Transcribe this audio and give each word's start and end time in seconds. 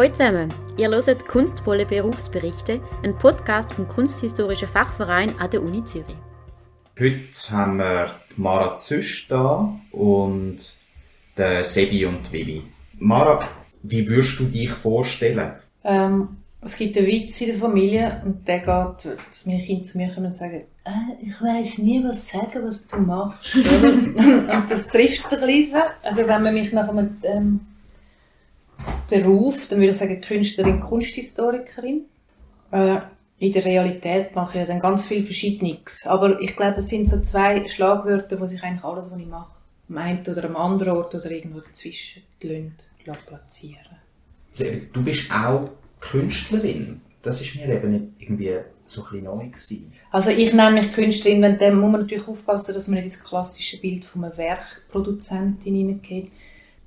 Hallo 0.00 0.12
zusammen, 0.14 0.48
ihr 0.78 0.88
hört 0.88 1.28
Kunstvolle 1.28 1.84
Berufsberichte, 1.84 2.80
ein 3.04 3.18
Podcast 3.18 3.70
vom 3.74 3.86
Kunsthistorischen 3.86 4.66
Fachverein 4.66 5.38
an 5.38 5.50
der 5.50 5.62
Uni 5.62 5.84
Zürich. 5.84 6.16
Heute 6.98 7.50
haben 7.50 7.76
wir 7.76 8.14
Mara 8.38 8.78
Züsch 8.78 9.28
da 9.28 9.78
und 9.92 10.56
den 11.36 11.64
Sebi 11.64 12.06
und 12.06 12.32
Vivi. 12.32 12.62
Mara, 12.98 13.46
wie 13.82 14.08
würdest 14.08 14.40
du 14.40 14.44
dich 14.44 14.70
vorstellen? 14.70 15.52
Ähm, 15.84 16.28
es 16.62 16.76
gibt 16.76 16.96
einen 16.96 17.06
Witz 17.06 17.38
in 17.42 17.48
der 17.48 17.56
Familie 17.56 18.22
und 18.24 18.48
der 18.48 18.60
geht, 18.60 19.04
dass 19.04 19.44
meine 19.44 19.62
Kinder 19.62 19.82
zu 19.82 19.98
mir 19.98 20.14
kommen 20.14 20.28
und 20.28 20.34
sagen, 20.34 20.62
äh, 20.84 21.26
ich 21.26 21.42
weiss 21.42 21.76
nie, 21.76 22.02
was 22.02 22.26
sagen, 22.26 22.64
was 22.64 22.86
du 22.86 22.96
machst. 22.96 23.54
und 23.82 24.64
das 24.66 24.88
trifft 24.88 25.28
sich 25.28 25.38
ein 25.38 25.46
bisschen. 25.46 25.82
Also 26.02 26.26
wenn 26.26 26.42
man 26.42 26.54
mich 26.54 26.72
nach 26.72 26.88
einem 26.88 27.18
ähm, 27.22 27.60
Beruf, 29.10 29.68
dann 29.68 29.78
würde 29.78 29.90
ich 29.90 29.98
sagen 29.98 30.20
Künstlerin, 30.20 30.80
Kunsthistorikerin. 30.80 32.06
Äh, 32.70 33.00
in 33.38 33.52
der 33.52 33.64
Realität 33.64 34.34
mache 34.34 34.58
ich 34.58 34.60
ja 34.60 34.66
dann 34.66 34.80
ganz 34.80 35.06
viel 35.06 35.24
Verschiedenes. 35.24 36.06
Aber 36.06 36.40
ich 36.40 36.54
glaube, 36.54 36.78
es 36.78 36.88
sind 36.88 37.08
so 37.08 37.20
zwei 37.20 37.66
Schlagwörter, 37.68 38.38
wo 38.40 38.46
sich 38.46 38.62
eigentlich 38.62 38.84
alles, 38.84 39.10
was 39.10 39.18
ich 39.18 39.26
mache, 39.26 39.52
am 39.88 39.98
einen 39.98 40.20
oder 40.20 40.44
am 40.44 40.56
anderen 40.56 40.96
Ort 40.96 41.14
oder 41.14 41.30
irgendwo 41.30 41.60
dazwischen 41.60 42.22
platzieren. 43.26 43.96
Also, 44.50 44.64
du 44.92 45.02
bist 45.02 45.30
auch 45.32 45.70
Künstlerin. 46.00 47.00
Das 47.22 47.40
ist 47.40 47.54
mir 47.54 47.68
eben 47.68 48.14
irgendwie 48.18 48.58
so 48.86 49.04
ein 49.10 49.22
neu 49.22 49.46
gewesen. 49.46 49.92
Also 50.10 50.30
ich 50.30 50.52
nenne 50.52 50.80
mich 50.80 50.92
Künstlerin, 50.92 51.42
wenn 51.42 51.58
dem 51.58 51.78
muss 51.78 51.92
man 51.92 52.02
natürlich 52.02 52.26
aufpassen, 52.26 52.74
dass 52.74 52.88
man 52.88 52.96
nicht 53.02 53.14
das 53.14 53.24
klassische 53.24 53.78
Bild 53.78 54.04
von 54.04 54.24
einer 54.24 54.36
Werkproduzentin 54.36 55.74
hineingeht. 55.74 56.30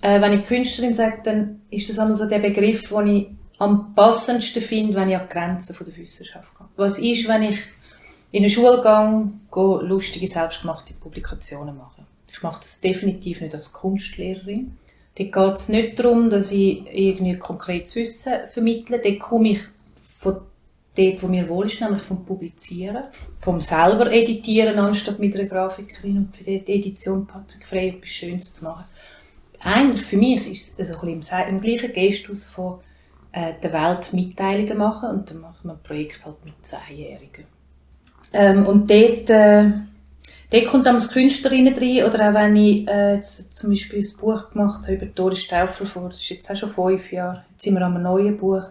Äh, 0.04 0.20
wenn 0.20 0.34
ich 0.34 0.46
Künstlerin 0.46 0.94
sage, 0.94 1.22
dann 1.24 1.62
ist 1.70 1.88
das 1.88 1.98
einmal 1.98 2.18
so 2.18 2.28
der 2.28 2.40
Begriff, 2.40 2.90
den 2.90 3.08
ich 3.08 3.28
am 3.58 3.96
passendsten 3.96 4.62
finde, 4.62 4.96
wenn 4.96 5.10
ich 5.10 5.16
an 5.16 5.28
die 5.30 5.34
Grenzen 5.34 5.78
der 5.80 5.96
Wissenschaft 5.96 6.50
gehe. 6.58 6.68
Was 6.76 7.00
ist, 7.00 7.26
wenn 7.30 7.44
ich 7.44 7.60
in 8.34 8.40
eine 8.40 8.50
Schule 8.50 8.82
gehe, 8.82 9.88
lustige, 9.88 10.28
selbstgemachte 10.28 10.94
Publikationen 10.94 11.78
machen? 11.78 12.06
Ich 12.30 12.44
mache 12.44 12.60
das 12.60 12.82
definitiv 12.82 13.40
nicht 13.40 13.54
als 13.54 13.72
Kunstlehrerin. 13.72 14.78
Dort 15.16 15.32
geht 15.32 15.56
es 15.56 15.70
nicht 15.70 15.98
darum, 15.98 16.30
dass 16.30 16.52
ich 16.52 16.84
irgendwie 16.92 17.38
konkretes 17.38 17.96
Wissen 17.96 18.34
vermittle. 18.52 19.00
Dort 19.00 19.20
komme 19.22 19.52
ich 19.52 19.62
von 20.20 20.42
dort, 20.98 21.24
wo 21.24 21.28
mir 21.28 21.48
wohl 21.48 21.68
ist, 21.68 21.80
nämlich 21.80 22.02
vom 22.02 22.26
Publizieren, 22.26 23.06
vom 23.38 23.62
selber 23.62 24.12
Editieren, 24.12 24.78
anstatt 24.80 25.20
mit 25.20 25.34
einer 25.36 25.48
Grafikerin 25.48 26.18
und 26.18 26.36
für 26.36 26.44
die 26.44 26.74
Edition 26.74 27.26
Patrick 27.26 27.64
Frey 27.64 27.90
etwas 27.90 28.10
Schönes 28.10 28.54
zu 28.54 28.66
machen. 28.66 28.84
Eigentlich 29.64 30.06
für 30.06 30.18
mich 30.18 30.48
ist 30.50 30.80
es 30.80 30.92
also 30.92 31.06
im, 31.08 31.22
im 31.50 31.62
gleichen 31.62 31.94
Gestus 31.94 32.46
von 32.46 32.80
äh, 33.32 33.54
der 33.62 33.74
Welt 33.74 34.14
Mitteilungen 34.14 34.78
machen 34.78 35.10
und 35.10 35.30
dann 35.30 35.40
machen 35.40 35.68
wir 35.70 35.74
ein 35.74 35.84
Projekt 35.84 36.26
halt 36.26 36.44
mit 36.44 36.54
Zehnjährigen. 36.62 37.46
Ähm, 38.34 38.66
und 38.66 38.90
dort, 38.90 39.30
äh, 39.30 39.72
dort 40.52 40.66
kommt 40.68 40.86
dann 40.86 40.96
das 40.96 41.12
Künstlerinnen 41.12 41.74
rein, 41.76 42.04
oder 42.04 42.30
auch 42.30 42.34
wenn 42.34 42.56
ich 42.56 42.88
äh, 42.88 43.16
jetzt 43.16 43.56
zum 43.56 43.70
Beispiel 43.70 44.00
ein 44.00 44.20
Buch 44.20 44.50
gemacht 44.50 44.84
habe 44.84 44.96
über 44.96 45.06
Doris 45.06 45.44
Stauffer 45.44 45.86
vor, 45.86 46.10
das 46.10 46.20
ist 46.20 46.30
jetzt 46.30 46.52
auch 46.52 46.56
schon 46.56 46.70
fünf 46.70 47.12
Jahre, 47.12 47.46
jetzt 47.52 47.64
sind 47.64 47.76
wir 47.76 47.86
an 47.86 47.94
einem 47.94 48.04
neuen 48.04 48.38
Buch, 48.38 48.64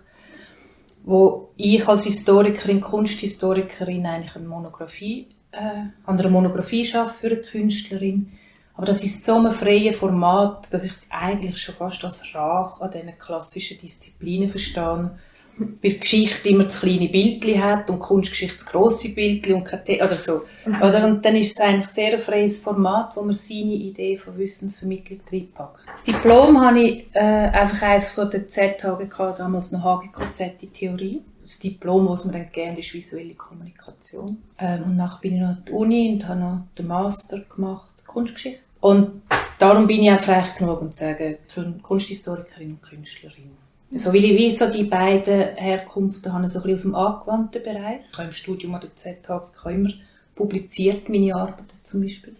wo 1.05 1.51
ich 1.57 1.87
als 1.89 2.05
Historikerin, 2.05 2.81
Kunsthistorikerin 2.81 4.07
eigentlich 4.07 4.37
eine 4.37 4.47
Monographie, 4.47 5.29
äh, 5.53 5.87
an 6.05 6.19
einer 6.19 6.29
Monographie 6.29 6.85
schaffe 6.85 7.15
für 7.21 7.27
eine 7.35 7.41
Künstlerin. 7.41 8.33
Aber 8.75 8.87
das 8.87 9.05
ist 9.05 9.25
so 9.25 9.37
ein 9.37 9.53
freies 9.53 9.97
Format, 9.97 10.73
dass 10.73 10.85
ich 10.85 10.93
es 10.93 11.07
eigentlich 11.11 11.61
schon 11.61 11.75
fast 11.75 12.03
als 12.05 12.23
Rach 12.35 12.81
an 12.81 12.91
diesen 12.91 13.19
klassischen 13.19 13.79
Disziplinen 13.79 14.49
verstehe. 14.49 15.11
Weil 15.59 15.99
Geschichte 15.99 16.49
immer 16.49 16.65
das 16.65 16.81
kleine 16.81 17.11
Bildchen 17.11 17.63
hat 17.63 17.91
und 17.91 17.99
Kunstgeschichte 17.99 18.57
das 18.57 18.67
grosse 18.67 19.11
Bildchen 19.11 19.57
und 19.57 19.65
keine 19.65 20.03
oder 20.03 20.17
so. 20.17 20.45
Mhm. 20.65 20.77
Oder? 20.77 21.07
Und 21.07 21.25
dann 21.25 21.37
ist 21.37 21.53
es 21.53 21.61
eigentlich 21.61 21.91
sehr 21.91 22.15
ein 22.15 22.21
freies 22.21 22.59
Format, 22.59 23.15
wo 23.15 23.23
man 23.23 23.35
seine 23.35 23.75
Idee 23.75 24.17
von 24.17 24.39
Wissensvermittlung 24.39 25.21
reinpackt. 25.31 25.85
Diplom 26.07 26.59
habe 26.59 26.81
ich 26.81 27.07
äh, 27.13 27.19
einfach 27.19 27.83
eines 27.83 28.09
von 28.09 28.31
der 28.31 28.49
ZHGK, 28.49 29.37
damals 29.37 29.73
noch 29.73 29.85
HGKZ, 29.85 30.61
die 30.63 30.69
Theorie. 30.69 31.23
Das 31.43 31.59
Diplom, 31.59 32.09
was 32.09 32.25
man 32.25 32.35
dann 32.35 32.51
gerne 32.51 32.79
ist, 32.79 32.95
visuelle 32.95 33.35
Kommunikation. 33.35 34.39
Ähm, 34.59 34.85
und 34.85 34.97
nachher 34.97 35.21
bin 35.21 35.35
ich 35.35 35.41
noch 35.41 35.49
an 35.49 35.63
der 35.67 35.75
Uni 35.75 36.13
und 36.15 36.27
habe 36.27 36.41
noch 36.41 36.63
den 36.79 36.87
Master 36.87 37.41
gemacht 37.41 37.92
Kunstgeschichte. 38.07 38.61
Und 38.81 39.23
darum 39.59 39.87
bin 39.87 40.03
ich 40.03 40.11
auch 40.11 40.21
frech 40.21 40.57
genug, 40.57 40.83
um 40.83 40.93
zu 40.93 41.05
sagen, 41.05 41.37
Kunsthistorikerin 41.83 42.73
und 42.73 42.83
Künstlerin. 42.83 43.53
So, 43.95 44.13
weil 44.13 44.25
ich 44.25 44.37
wie 44.39 44.51
so 44.51 44.71
die 44.71 44.85
beiden 44.85 45.55
Herkünfte 45.55 46.33
habe, 46.33 46.49
so 46.49 46.61
ein 46.61 46.63
bisschen 46.65 46.75
aus 46.75 46.83
dem 46.83 46.95
angewandten 46.95 47.63
Bereich. 47.63 48.01
Ich 48.11 48.19
habe 48.19 48.29
im 48.29 48.33
Studium 48.33 48.75
an 48.75 48.81
der 48.81 48.97
ZHG 48.97 49.67
immer 49.67 49.91
publiziert, 50.35 51.09
meine 51.09 51.35
Arbeiten 51.35 51.69
zum 51.83 52.03
Beispiel. 52.03 52.35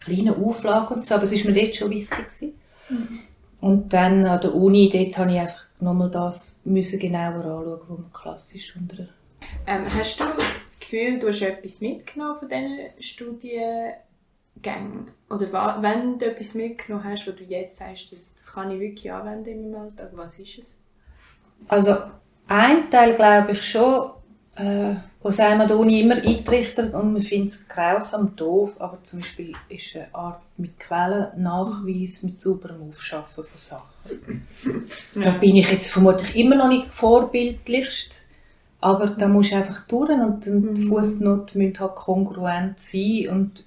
Kleine 0.00 0.34
Auflagen 0.34 0.96
und 0.96 1.06
so, 1.06 1.14
aber 1.14 1.24
es 1.24 1.32
war 1.32 1.52
mir 1.52 1.60
dort 1.60 1.76
schon 1.76 1.90
wichtig 1.90 2.16
gewesen. 2.16 2.52
Mhm. 2.88 3.18
Und 3.60 3.92
dann 3.92 4.24
an 4.24 4.40
der 4.40 4.54
Uni, 4.54 4.88
dort 4.88 5.18
habe 5.18 5.32
ich 5.32 5.40
einfach 5.40 5.64
nochmal 5.80 6.10
das 6.10 6.60
müssen 6.64 6.98
genauer 6.98 7.44
anschauen, 7.44 7.80
was 7.80 7.98
man 7.98 8.12
klassisch 8.12 8.74
unter 8.76 9.08
ähm, 9.66 9.84
Hast 9.94 10.20
du 10.20 10.24
das 10.62 10.80
Gefühl, 10.80 11.18
du 11.18 11.28
hast 11.28 11.42
etwas 11.42 11.80
mitgenommen 11.80 12.38
von 12.38 12.48
diesen 12.48 12.78
Studien 13.00 13.92
Gänge? 14.62 15.06
Oder 15.30 15.82
wenn 15.82 16.18
du 16.18 16.26
etwas 16.26 16.54
mitgenommen 16.54 17.04
hast, 17.04 17.26
wo 17.26 17.32
du 17.32 17.44
jetzt 17.44 17.78
sagst, 17.78 18.12
das, 18.12 18.34
das 18.34 18.52
kann 18.52 18.70
ich 18.70 18.80
wirklich 18.80 19.12
anwenden 19.12 19.48
in 19.48 19.70
meinem 19.70 19.82
Alltag, 19.82 20.10
was 20.12 20.38
ist 20.38 20.58
es? 20.58 20.74
Also, 21.68 21.96
ein 22.46 22.90
Teil 22.90 23.14
glaube 23.14 23.52
ich 23.52 23.62
schon, 23.62 24.10
äh, 24.56 24.94
was 25.22 25.40
einem 25.40 25.60
an 25.60 25.68
der 25.68 25.78
Uni 25.78 26.00
immer 26.00 26.16
eintrichtert 26.16 26.94
und 26.94 27.12
man 27.12 27.22
findet 27.22 27.50
es 27.50 27.68
grausam 27.68 28.34
doof, 28.36 28.76
aber 28.80 29.02
zum 29.02 29.20
Beispiel 29.20 29.52
ist 29.68 29.94
eine 29.96 30.14
Art 30.14 30.40
mit 30.56 30.78
Quellennachweis, 30.78 32.22
mit 32.22 32.38
sauberem 32.38 32.88
Aufschaffen 32.88 33.44
von 33.44 33.58
Sachen. 33.58 34.46
Ja. 35.14 35.22
Da 35.22 35.30
bin 35.32 35.56
ich 35.56 35.70
jetzt 35.70 35.90
vermutlich 35.90 36.34
immer 36.36 36.56
noch 36.56 36.68
nicht 36.68 36.86
vorbildlichst, 36.86 38.14
aber 38.80 39.08
da 39.08 39.28
muss 39.28 39.48
ich 39.48 39.56
einfach 39.56 39.86
durch 39.86 40.10
und, 40.10 40.46
und 40.46 40.74
die 40.74 40.84
mhm. 40.84 40.88
Fußnoten 40.88 41.60
müssen 41.60 41.80
halt 41.80 41.94
kongruent 41.96 42.78
sein 42.78 43.28
und 43.28 43.64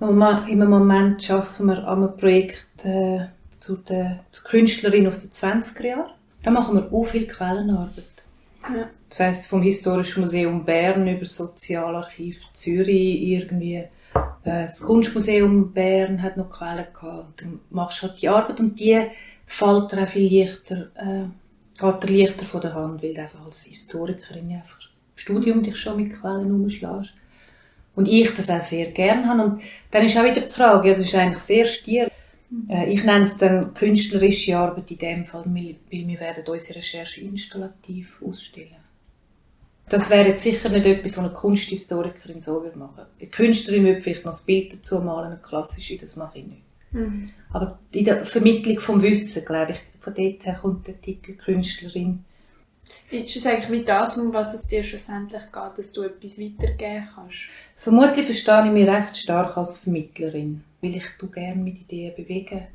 im 0.00 0.68
Moment 0.68 1.30
arbeiten 1.30 1.66
wir 1.66 1.88
an 1.88 2.02
einem 2.02 2.16
Projekt 2.16 2.84
äh, 2.84 3.26
zu 3.58 3.76
der 3.76 4.20
zu 4.30 4.44
Künstlerin 4.44 5.06
aus 5.06 5.22
den 5.22 5.30
20er 5.30 5.86
Jahren. 5.86 6.10
Da 6.42 6.50
machen 6.50 6.76
wir 6.76 6.92
auch 6.92 7.06
viel 7.06 7.26
Quellenarbeit. 7.26 8.04
Ja. 8.74 8.88
Das 9.08 9.20
heisst, 9.20 9.46
vom 9.46 9.62
Historischen 9.62 10.20
Museum 10.20 10.64
Bern 10.64 11.06
über 11.08 11.20
das 11.20 11.36
Sozialarchiv 11.36 12.40
Zürich 12.52 13.22
irgendwie. 13.22 13.74
Äh, 13.74 13.88
das 14.44 14.82
Kunstmuseum 14.82 15.72
Bern 15.72 16.22
hat 16.22 16.36
noch 16.36 16.50
Quellen 16.50 16.86
gehabt. 16.92 17.42
Dann 17.42 17.60
machst 17.70 18.02
du 18.02 18.08
halt 18.08 18.20
die 18.20 18.28
Arbeit 18.28 18.60
und 18.60 18.78
die 18.78 19.00
fällt 19.46 19.92
dir 19.92 20.02
auch 20.02 20.08
viel 20.08 20.40
leichter, 20.40 20.88
äh, 20.96 21.24
geht 21.78 22.02
dir 22.02 22.18
leichter 22.18 22.44
von 22.44 22.60
der 22.60 22.74
Hand, 22.74 23.02
weil 23.02 23.14
du 23.14 23.22
einfach 23.22 23.44
als 23.44 23.64
Historikerin 23.64 24.52
einfach 24.52 24.80
im 24.80 25.16
Studium 25.18 25.62
dich 25.62 25.76
schon 25.76 25.96
mit 26.02 26.12
Quellen 26.12 26.52
umschlägst. 26.52 27.14
Und 27.96 28.06
ich 28.06 28.32
das 28.34 28.48
auch 28.50 28.60
sehr 28.60 28.92
gern 28.92 29.28
habe. 29.28 29.42
Und 29.42 29.62
dann 29.90 30.04
ist 30.04 30.16
auch 30.16 30.24
wieder 30.24 30.42
die 30.42 30.52
Frage, 30.52 30.88
ja, 30.88 30.94
das 30.94 31.04
ist 31.04 31.14
eigentlich 31.14 31.38
sehr 31.38 31.64
stier. 31.64 32.10
Äh, 32.68 32.92
ich 32.92 33.02
nenne 33.02 33.22
es 33.22 33.38
dann 33.38 33.74
künstlerische 33.74 34.56
Arbeit 34.56 34.90
in 34.90 34.98
dem 34.98 35.24
Fall, 35.24 35.44
weil 35.46 35.76
wir 35.90 36.20
werden 36.20 36.44
unsere 36.46 36.78
Recherche 36.78 37.22
installativ 37.22 38.22
ausstellen. 38.22 38.76
Das 39.88 40.10
wäre 40.10 40.28
jetzt 40.28 40.42
sicher 40.42 40.68
nicht 40.68 40.84
etwas, 40.84 41.16
was 41.16 41.24
eine 41.24 41.32
Kunsthistorikerin 41.32 42.40
so 42.40 42.62
würde 42.62 42.78
machen. 42.78 43.04
Eine 43.20 43.28
Künstlerin 43.30 43.84
würde 43.84 44.00
vielleicht 44.00 44.24
noch 44.24 44.32
das 44.32 44.42
Bild 44.42 44.74
dazu 44.74 45.00
malen, 45.00 45.32
eine 45.32 45.40
klassische, 45.40 45.96
das 45.96 46.16
mache 46.16 46.40
ich 46.40 46.46
nicht. 46.46 46.62
Mhm. 46.90 47.30
Aber 47.52 47.78
in 47.92 48.04
der 48.04 48.26
Vermittlung 48.26 48.80
vom 48.80 49.00
Wissen, 49.02 49.44
glaube 49.44 49.72
ich, 49.72 49.78
von 50.00 50.14
dort 50.14 50.44
her 50.44 50.58
kommt 50.60 50.86
der 50.86 51.00
Titel 51.00 51.34
Künstlerin 51.34 52.24
ist 53.10 53.36
es 53.36 53.46
eigentlich 53.46 53.68
mit 53.68 53.88
das, 53.88 54.18
um 54.18 54.34
was 54.34 54.54
es 54.54 54.66
dir 54.66 54.82
schlussendlich 54.82 55.42
geht, 55.52 55.78
dass 55.78 55.92
du 55.92 56.02
etwas 56.02 56.38
weitergeben 56.38 57.08
kannst? 57.14 57.48
Vermutlich 57.76 58.26
verstehe 58.26 58.66
ich 58.66 58.72
mich 58.72 58.88
recht 58.88 59.16
stark 59.16 59.56
als 59.56 59.76
Vermittlerin, 59.76 60.64
weil 60.80 60.96
ich 60.96 61.04
gerne 61.32 61.62
mit 61.62 61.80
Ideen 61.80 62.14
bewege. 62.16 62.68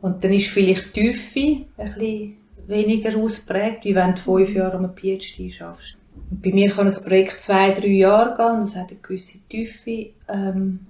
Und 0.00 0.24
dann 0.24 0.32
ist 0.32 0.48
vielleicht 0.48 0.96
die 0.96 1.12
Tiefe 1.12 1.66
ein 1.76 1.94
bisschen 1.94 2.36
weniger 2.66 3.16
ausprägt, 3.16 3.84
wie 3.84 3.94
wenn 3.94 4.14
du 4.14 4.20
fünf 4.20 4.52
Jahre 4.52 4.78
am 4.78 4.94
PhD 4.94 5.52
schaffst. 5.52 5.96
Und 6.30 6.42
bei 6.42 6.50
mir 6.50 6.70
kann 6.70 6.88
ein 6.88 7.04
Projekt 7.04 7.40
zwei, 7.40 7.70
drei 7.70 7.86
Jahre 7.86 8.36
gehen 8.36 8.56
und 8.56 8.62
es 8.62 8.76
hat 8.76 8.90
eine 8.90 8.98
gewisse 9.00 9.38
Tiefe. 9.48 10.10
Ähm, 10.28 10.86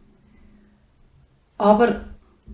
aber 1.58 2.06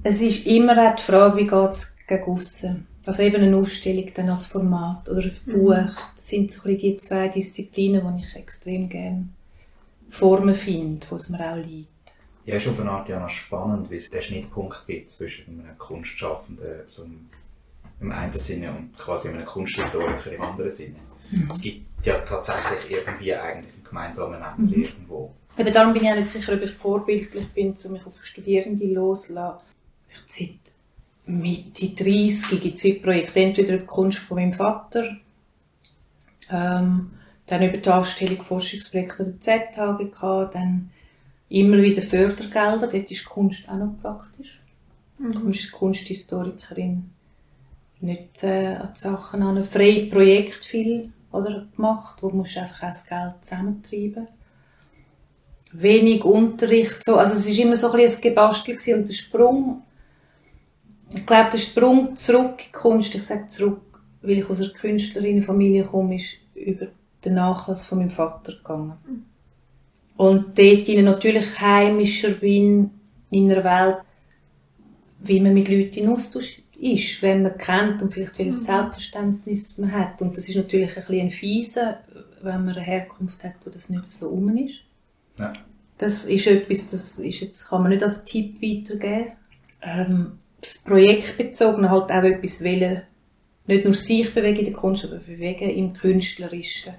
es 0.03 0.21
ist 0.21 0.47
immer 0.47 0.73
auch 0.73 0.97
die 0.97 1.03
Frage, 1.03 1.37
wie 1.38 1.47
geht 1.47 1.71
es 1.71 1.97
gegen 2.06 2.25
aussen. 2.25 2.88
Also 3.09 3.23
eben 3.23 3.43
eine 3.43 3.57
Ausstellung 3.57 4.11
dann 4.13 4.29
als 4.29 4.45
Format 4.45 5.09
oder 5.09 5.23
ein 5.23 5.33
mhm. 5.47 5.53
Buch. 5.53 5.95
Das 6.15 6.29
sind 6.29 6.53
so 6.53 6.69
die 6.69 6.95
zwei 6.99 7.29
Disziplinen, 7.29 8.19
die 8.19 8.23
ich 8.23 8.37
extrem 8.37 8.87
gerne 8.87 9.31
Formen 10.11 10.55
finde, 10.55 11.07
wo 11.09 11.17
es 11.17 11.31
mir 11.31 11.41
auch 11.41 11.57
liegt. 11.57 11.89
Ja, 12.45 12.57
ist 12.57 12.69
auf 12.69 12.79
eine 12.79 12.91
Art 12.91 13.09
ja 13.09 13.19
noch 13.19 13.31
spannend, 13.31 13.91
wie 13.91 13.97
es 13.97 14.11
den 14.11 14.21
Schnittpunkt 14.21 14.87
gibt 14.87 15.09
zwischen 15.09 15.59
einem 15.59 15.79
Kunstschaffenden, 15.79 16.83
so 16.87 17.05
einem 17.05 17.31
im 17.99 18.13
einen 18.13 18.33
Sinne 18.35 18.73
und 18.73 18.99
quasi 18.99 19.29
einem 19.29 19.47
Kunsthistoriker 19.47 20.33
im 20.33 20.43
anderen 20.43 20.69
Sinne. 20.69 20.97
Mhm. 21.31 21.49
Es 21.51 21.63
gibt 21.63 22.07
ja 22.07 22.19
tatsächlich 22.19 22.91
irgendwie 22.91 23.35
eigentlich 23.35 23.73
einen 23.73 23.85
gemeinsamen 23.85 24.33
Nenner 24.33 24.55
Mhm. 24.59 24.83
irgendwo. 24.83 25.33
Eben 25.57 25.73
darum 25.73 25.95
bin 25.95 26.03
ich 26.03 26.11
auch 26.11 26.17
nicht 26.17 26.29
sicher, 26.29 26.53
ob 26.53 26.63
ich 26.63 26.73
vorbildlich 26.73 27.49
bin, 27.55 27.75
um 27.87 27.93
mich 27.93 28.05
auf 28.05 28.23
Studierende 28.23 28.85
loszulassen. 28.85 29.67
Ich 30.11 30.19
seit 30.27 30.68
Mitte 31.29 31.91
30 31.91 32.61
gibt 32.61 32.83
es 32.83 33.03
Projekte, 33.03 33.41
entweder 33.41 33.75
über 33.75 33.83
die 33.83 33.87
Kunst 33.87 34.19
von 34.19 34.39
meinem 34.39 34.55
Vater, 34.55 35.17
ähm, 36.51 37.11
dann 37.47 37.63
über 37.63 37.77
die 37.77 37.89
Anstellung 37.89 38.43
Forschungsprojekte 38.43 39.25
der 39.25 39.41
ZHG 39.41 40.11
gehabt, 40.11 40.55
dann 40.55 40.91
immer 41.51 41.79
wieder 41.79 42.03
Fördergelder, 42.03 42.89
dort 42.89 43.11
ist 43.11 43.25
Kunst 43.27 43.69
auch 43.69 43.77
noch 43.77 44.01
praktisch. 44.01 44.61
Du 45.19 45.47
bist 45.47 45.73
Kunsthistorikerin, 45.73 47.11
nicht 48.01 48.43
äh, 48.45 48.77
an 48.77 48.91
die 48.95 48.99
Sachen 48.99 49.43
an. 49.43 49.65
Freie 49.65 50.07
Projekt 50.07 50.65
viel 50.65 51.13
oder, 51.33 51.67
gemacht, 51.75 52.23
wo 52.23 52.31
musst 52.31 52.57
du 52.57 52.61
einfach 52.61 52.85
auch 52.85 52.89
das 52.89 53.07
Geld 53.07 53.35
zusammentreiben. 53.43 54.29
Wenig 55.73 56.25
Unterricht, 56.25 57.05
so. 57.05 57.17
Also 57.17 57.35
es 57.35 57.47
ist 57.47 57.59
immer 57.59 57.77
so 57.77 57.91
ein 57.91 57.99
bisschen 57.99 58.19
ein 58.19 58.23
Gebastel 58.23 58.95
und 58.95 59.09
der 59.09 59.15
Sprung, 59.15 59.83
ich 61.15 61.27
glaube, 61.27 61.51
der 61.53 61.59
Sprung 61.59 62.15
zurück 62.15 62.59
in 62.59 62.67
die 62.67 62.73
Kunst, 62.73 63.15
ich 63.15 63.23
sage 63.23 63.49
zurück, 63.49 63.81
weil 64.23 64.39
ich 64.39 64.49
aus 64.49 64.61
einer 64.61 64.71
Künstlerinnenfamilie 64.71 65.85
komme, 65.85 66.17
ist 66.17 66.37
über 66.55 66.89
den 67.25 67.35
Nachlass 67.35 67.87
von 67.87 67.99
meinem 67.99 68.11
Vater 68.11 68.53
gegangen. 68.53 68.95
Und 70.17 70.59
dort 70.59 70.89
in 70.89 71.05
natürlich 71.05 71.61
heimischer 71.61 72.31
bin, 72.31 72.91
in 73.31 73.51
einer 73.51 73.65
Welt, 73.65 73.99
wie 75.21 75.41
man 75.41 75.55
mit 75.55 75.69
Leuten 75.69 75.99
in 75.99 76.09
Austausch 76.09 76.63
ist, 76.79 77.23
wenn 77.23 77.43
man 77.43 77.59
kennt 77.59 78.03
und 78.03 78.13
vielleicht 78.13 78.39
welches 78.39 78.65
Selbstverständnis 78.65 79.79
man 79.79 79.93
hat. 79.93 80.23
Und 80.23 80.37
das 80.37 80.49
ist 80.49 80.57
natürlich 80.57 80.91
ein 80.91 81.03
bisschen 81.03 81.21
ein 81.21 81.31
Fiese, 81.31 81.99
wenn 82.43 82.65
man 82.65 82.77
eine 82.77 82.81
Herkunft 82.81 83.43
hat, 83.45 83.55
wo 83.65 83.71
das 83.71 83.91
nicht 83.91 84.11
so 84.11 84.29
um 84.29 84.57
ist. 84.57 84.81
Ja. 85.39 85.53
Das 85.99 86.25
ist 86.25 86.47
etwas, 86.47 86.91
das 86.91 87.19
ist 87.19 87.41
jetzt, 87.41 87.69
kann 87.69 87.83
man 87.83 87.91
nicht 87.91 88.03
als 88.03 88.25
Tipp 88.25 88.63
weitergeben. 88.63 89.33
Ähm, 89.83 90.39
das 90.61 90.79
Projektbezogene 90.79 91.91
halt 91.91 92.11
auch 92.11 92.25
etwas 92.25 92.63
wollen, 92.63 93.03
nicht 93.67 93.85
nur 93.85 93.95
sich 93.95 94.33
bewegen 94.33 94.61
in 94.61 94.65
der 94.67 94.75
Kunst, 94.75 95.05
aber 95.05 95.17
bewegen 95.17 95.71
im 95.71 95.93
Künstlerischen. 95.93 96.95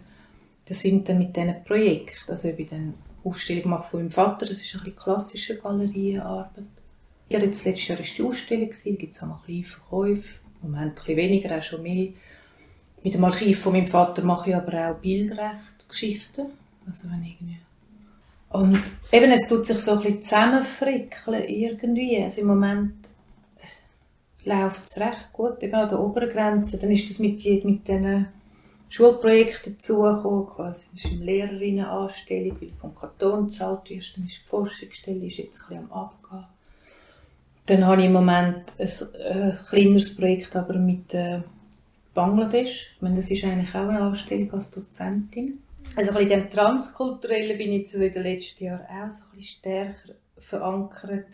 Das 0.66 0.82
sind 0.82 1.10
dann 1.10 1.18
mit 1.18 1.36
diesen 1.36 1.64
Projekten, 1.66 2.30
also 2.30 2.50
ich 2.50 2.68
dann 2.68 2.94
Ausstellung 3.24 3.64
gemacht 3.64 3.86
von 3.86 4.02
meinem 4.02 4.12
Vater, 4.12 4.46
das 4.46 4.62
ist 4.62 4.76
ein 4.76 4.80
bisschen 4.80 4.96
klassische 4.96 5.58
Galerienarbeit. 5.58 6.64
Ja, 7.28 7.40
jetzt 7.40 7.66
letztes 7.66 7.88
Jahr 7.88 8.00
war 8.00 8.06
die 8.06 8.24
Ausstellung, 8.24 8.70
da 8.70 8.92
gibt 8.92 9.14
es 9.14 9.22
auch 9.22 9.28
mal 9.28 9.40
kleine 9.46 9.64
Verkäufe, 9.64 10.30
im 10.62 10.72
Moment 10.72 11.02
ein 11.08 11.18
weniger, 11.18 11.58
auch 11.58 11.64
schon 11.64 11.84
mehr. 11.84 12.10
Mit 13.04 13.14
dem 13.14 13.24
Archiv 13.24 13.60
von 13.62 13.74
meinem 13.74 13.88
Vater 13.88 14.24
mache 14.24 14.50
ich 14.50 14.56
aber 14.56 14.92
auch 14.92 14.96
Bildrechtgeschichten, 15.00 16.46
also 16.86 17.04
wenn 17.10 17.24
irgendwie 17.24 17.58
und 18.50 18.82
eben, 19.12 19.32
es 19.32 19.48
tut 19.48 19.68
sich 19.68 19.78
so 19.78 19.92
ein 19.92 20.02
bisschen 20.02 20.24
zusammenfrickeln 20.24 21.48
irgendwie. 21.48 22.22
Also 22.22 22.42
im 22.42 22.48
Moment 22.48 22.99
läuft 24.46 24.86
es 24.86 25.00
recht 25.00 25.32
gut, 25.34 25.62
eben 25.62 25.76
an 25.76 25.90
der 25.90 26.00
oberen 26.00 26.30
Grenze. 26.30 26.80
Dann 26.80 26.92
ist 26.92 27.10
das 27.10 27.20
mit, 27.20 27.44
mit 27.64 27.88
diesen 27.88 28.28
Schulprojekten 28.90 29.74
dazugekommen, 29.74 30.48
quasi. 30.48 30.88
Das 30.94 31.06
ist 31.06 31.12
eine 31.12 31.24
Lehrerinnenanstellung, 31.24 32.58
weil 32.60 32.70
du 32.70 32.76
vom 32.76 32.96
Kanton 32.96 33.48
gezahlt 33.48 33.90
wirst. 33.90 34.18
Dann 34.18 34.26
ist 34.26 34.40
die 34.44 34.48
Forschungsstelle 34.48 35.28
ist 35.28 35.38
jetzt 35.38 35.64
ein 35.70 35.78
am 35.78 35.92
Abgehen. 35.92 36.46
Dann 37.68 37.86
habe 37.86 38.02
ich 38.02 38.08
im 38.08 38.14
Moment 38.14 38.74
ein, 38.80 38.90
äh, 39.22 39.54
kleineres 39.70 40.16
Projekt, 40.16 40.56
aber 40.56 40.74
mit 40.74 41.14
äh, 41.14 41.42
Bangladesch. 42.16 42.94
Ich 42.96 43.02
meine, 43.02 43.18
das 43.18 43.30
ist 43.30 43.44
eigentlich 43.44 43.76
auch 43.76 43.88
eine 43.88 44.02
Anstellung 44.02 44.52
als 44.54 44.72
Dozentin. 44.72 45.62
Also 45.96 46.12
ein 46.12 46.24
in 46.24 46.30
dem 46.30 46.50
Transkulturellen 46.50 47.58
bin 47.58 47.74
ich 47.74 47.94
in 47.94 48.12
den 48.12 48.24
letzten 48.24 48.64
Jahren 48.64 48.86
auch 48.86 49.12
so 49.12 49.22
ein 49.24 49.38
bisschen 49.38 49.60
stärker 49.60 50.14
verankert. 50.40 51.28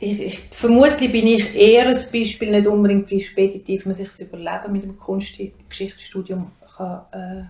Ich, 0.00 0.20
ich, 0.20 0.38
vermutlich 0.50 1.10
bin 1.10 1.26
ich 1.26 1.54
eher 1.54 1.88
ein 1.88 1.96
Beispiel, 2.12 2.50
nicht 2.50 2.66
unbedingt 2.66 3.10
wie 3.10 3.20
speditiv 3.20 3.84
man 3.84 3.94
sich 3.94 4.06
das 4.06 4.20
Überleben 4.20 4.72
mit 4.72 4.84
dem 4.84 4.98
Kunstgeschichtsstudium 4.98 6.52
kann, 6.76 7.00
äh, 7.12 7.42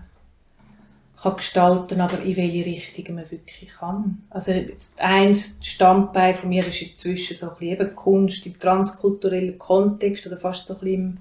kann 1.21 1.35
gestalten, 1.35 2.01
aber 2.01 2.21
in 2.21 2.37
welche 2.37 2.65
Richtung 2.65 3.15
man 3.15 3.29
wirklich 3.29 3.69
kann. 3.77 4.23
Also 4.29 4.53
ein 4.97 5.35
Standbein 5.35 6.33
von 6.33 6.49
mir 6.49 6.65
ist 6.65 6.81
inzwischen 6.81 7.35
so 7.35 7.49
ein 7.49 7.57
bisschen 7.57 7.81
eben 7.81 7.95
Kunst 7.95 8.45
im 8.45 8.57
transkulturellen 8.57 9.59
Kontext 9.59 10.25
oder 10.25 10.37
fast 10.37 10.65
so 10.65 10.75
ein 10.75 10.79
bisschen 10.79 11.19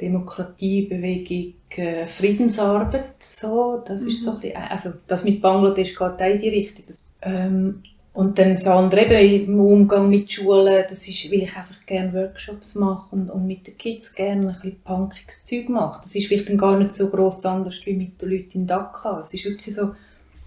Demokratiebewegung, 0.00 1.54
äh, 1.76 2.06
Friedensarbeit, 2.06 3.14
so, 3.20 3.82
das 3.86 4.02
ist 4.02 4.24
so 4.24 4.32
ein 4.32 4.40
bisschen, 4.40 4.56
also 4.56 4.92
das 5.06 5.24
mit 5.24 5.40
Bangladesch 5.40 5.94
geht 5.94 6.00
auch 6.00 6.20
in 6.20 6.40
die 6.40 6.48
Richtung. 6.48 6.84
Das, 6.86 6.96
ähm, 7.22 7.82
und 8.16 8.38
dann 8.38 8.52
das 8.52 8.66
andere 8.66 9.02
eben 9.20 9.52
im 9.52 9.60
Umgang 9.60 10.08
mit 10.08 10.32
Schulen, 10.32 10.84
das 10.88 11.06
ist, 11.06 11.30
weil 11.30 11.42
ich 11.42 11.54
einfach 11.54 11.84
gerne 11.84 12.14
Workshops 12.14 12.74
mache 12.74 13.14
und, 13.14 13.28
und 13.28 13.46
mit 13.46 13.66
den 13.66 13.76
Kids 13.76 14.14
gerne 14.14 14.48
ein 14.48 14.54
bisschen 14.54 14.80
punkiges 14.80 15.44
Zeug 15.44 15.68
mache. 15.68 16.00
Das 16.02 16.14
ist 16.14 16.26
vielleicht 16.26 16.48
dann 16.48 16.56
gar 16.56 16.78
nicht 16.78 16.94
so 16.94 17.10
gross 17.10 17.44
anders 17.44 17.78
wie 17.84 17.92
mit 17.92 18.22
den 18.22 18.30
Leuten 18.30 18.60
in 18.60 18.66
Dhaka. 18.66 19.20
Es 19.20 19.34
ist 19.34 19.44
wirklich 19.44 19.74
so, 19.74 19.94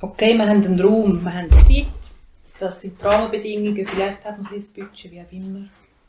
okay, 0.02 0.36
wir 0.36 0.48
haben 0.48 0.66
einen 0.66 0.82
Raum, 0.82 1.24
wir 1.24 1.32
haben 1.32 1.52
Zeit, 1.64 1.86
das 2.58 2.82
sind 2.82 3.00
die 3.00 3.06
Rahmenbedingungen, 3.06 3.86
vielleicht 3.86 4.26
hat 4.26 4.40
man 4.40 4.48
ein 4.48 4.56
bisschen 4.56 4.88
Budget, 4.88 5.12
wie 5.12 5.22
auch 5.22 5.32
immer. 5.32 5.68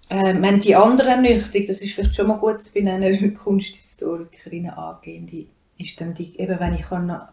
Äh, 0.08 0.40
wir 0.40 0.48
haben 0.48 0.60
die 0.62 0.74
andere 0.74 1.10
Ernüchterung, 1.10 1.66
das 1.66 1.82
ist 1.82 1.92
vielleicht 1.92 2.14
schon 2.14 2.28
mal 2.28 2.38
gut 2.38 2.62
zu 2.62 2.72
benennen, 2.72 3.12
wie 3.20 3.34
Kunsthistorikerinnen 3.34 4.70
angehende, 4.70 5.44
ist 5.76 6.00
dann 6.00 6.14
die, 6.14 6.40
eben 6.40 6.58
wenn 6.58 6.76
ich 6.76 6.86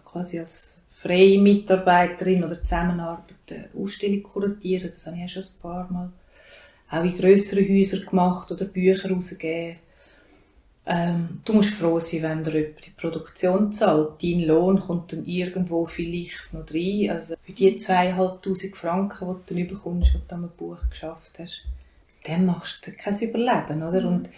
quasi 0.04 0.38
als 0.38 0.76
freie 1.02 1.40
Mitarbeiterin 1.40 2.44
oder 2.44 2.62
Zusammenarbeit 2.62 3.37
eine 3.52 3.70
Ausstellung 3.78 4.24
kuratieren, 4.24 4.92
das 4.92 5.06
habe 5.08 5.18
ich 5.18 5.24
auch 5.24 5.30
schon 5.30 5.44
ein 5.44 5.62
paar 5.62 5.92
Mal 5.92 6.12
auch 6.90 7.04
in 7.04 7.18
grösseren 7.18 7.68
Häusern 7.68 8.06
gemacht 8.06 8.52
oder 8.52 8.66
Bücher 8.66 9.12
rausgegeben. 9.12 9.78
Ähm, 10.90 11.42
du 11.44 11.54
musst 11.54 11.74
froh 11.74 12.00
sein, 12.00 12.22
wenn 12.24 12.44
dir 12.46 12.54
jemand 12.54 12.86
die 12.86 12.92
Produktion 12.92 13.74
zahlt. 13.74 14.24
Dein 14.24 14.44
Lohn 14.44 14.80
kommt 14.80 15.12
dann 15.12 15.26
irgendwo 15.26 15.86
vielleicht 15.86 16.54
noch 16.54 16.66
rein. 16.74 17.10
Also 17.12 17.36
für 17.44 17.52
die 17.52 17.78
2'500 17.78 18.74
Franken, 18.74 19.36
die 19.50 19.54
du 19.54 19.60
dann 19.60 19.68
bekommst, 19.68 20.14
die 20.14 20.20
du 20.26 20.36
an 20.36 20.44
einem 20.44 20.52
Buch 20.56 20.78
geschafft 20.90 21.34
hast, 21.40 21.66
dann 22.24 22.46
machst 22.46 22.88
du 22.88 22.94
kein 22.94 23.20
Überleben, 23.20 23.84
oder? 23.84 24.08
Und 24.08 24.30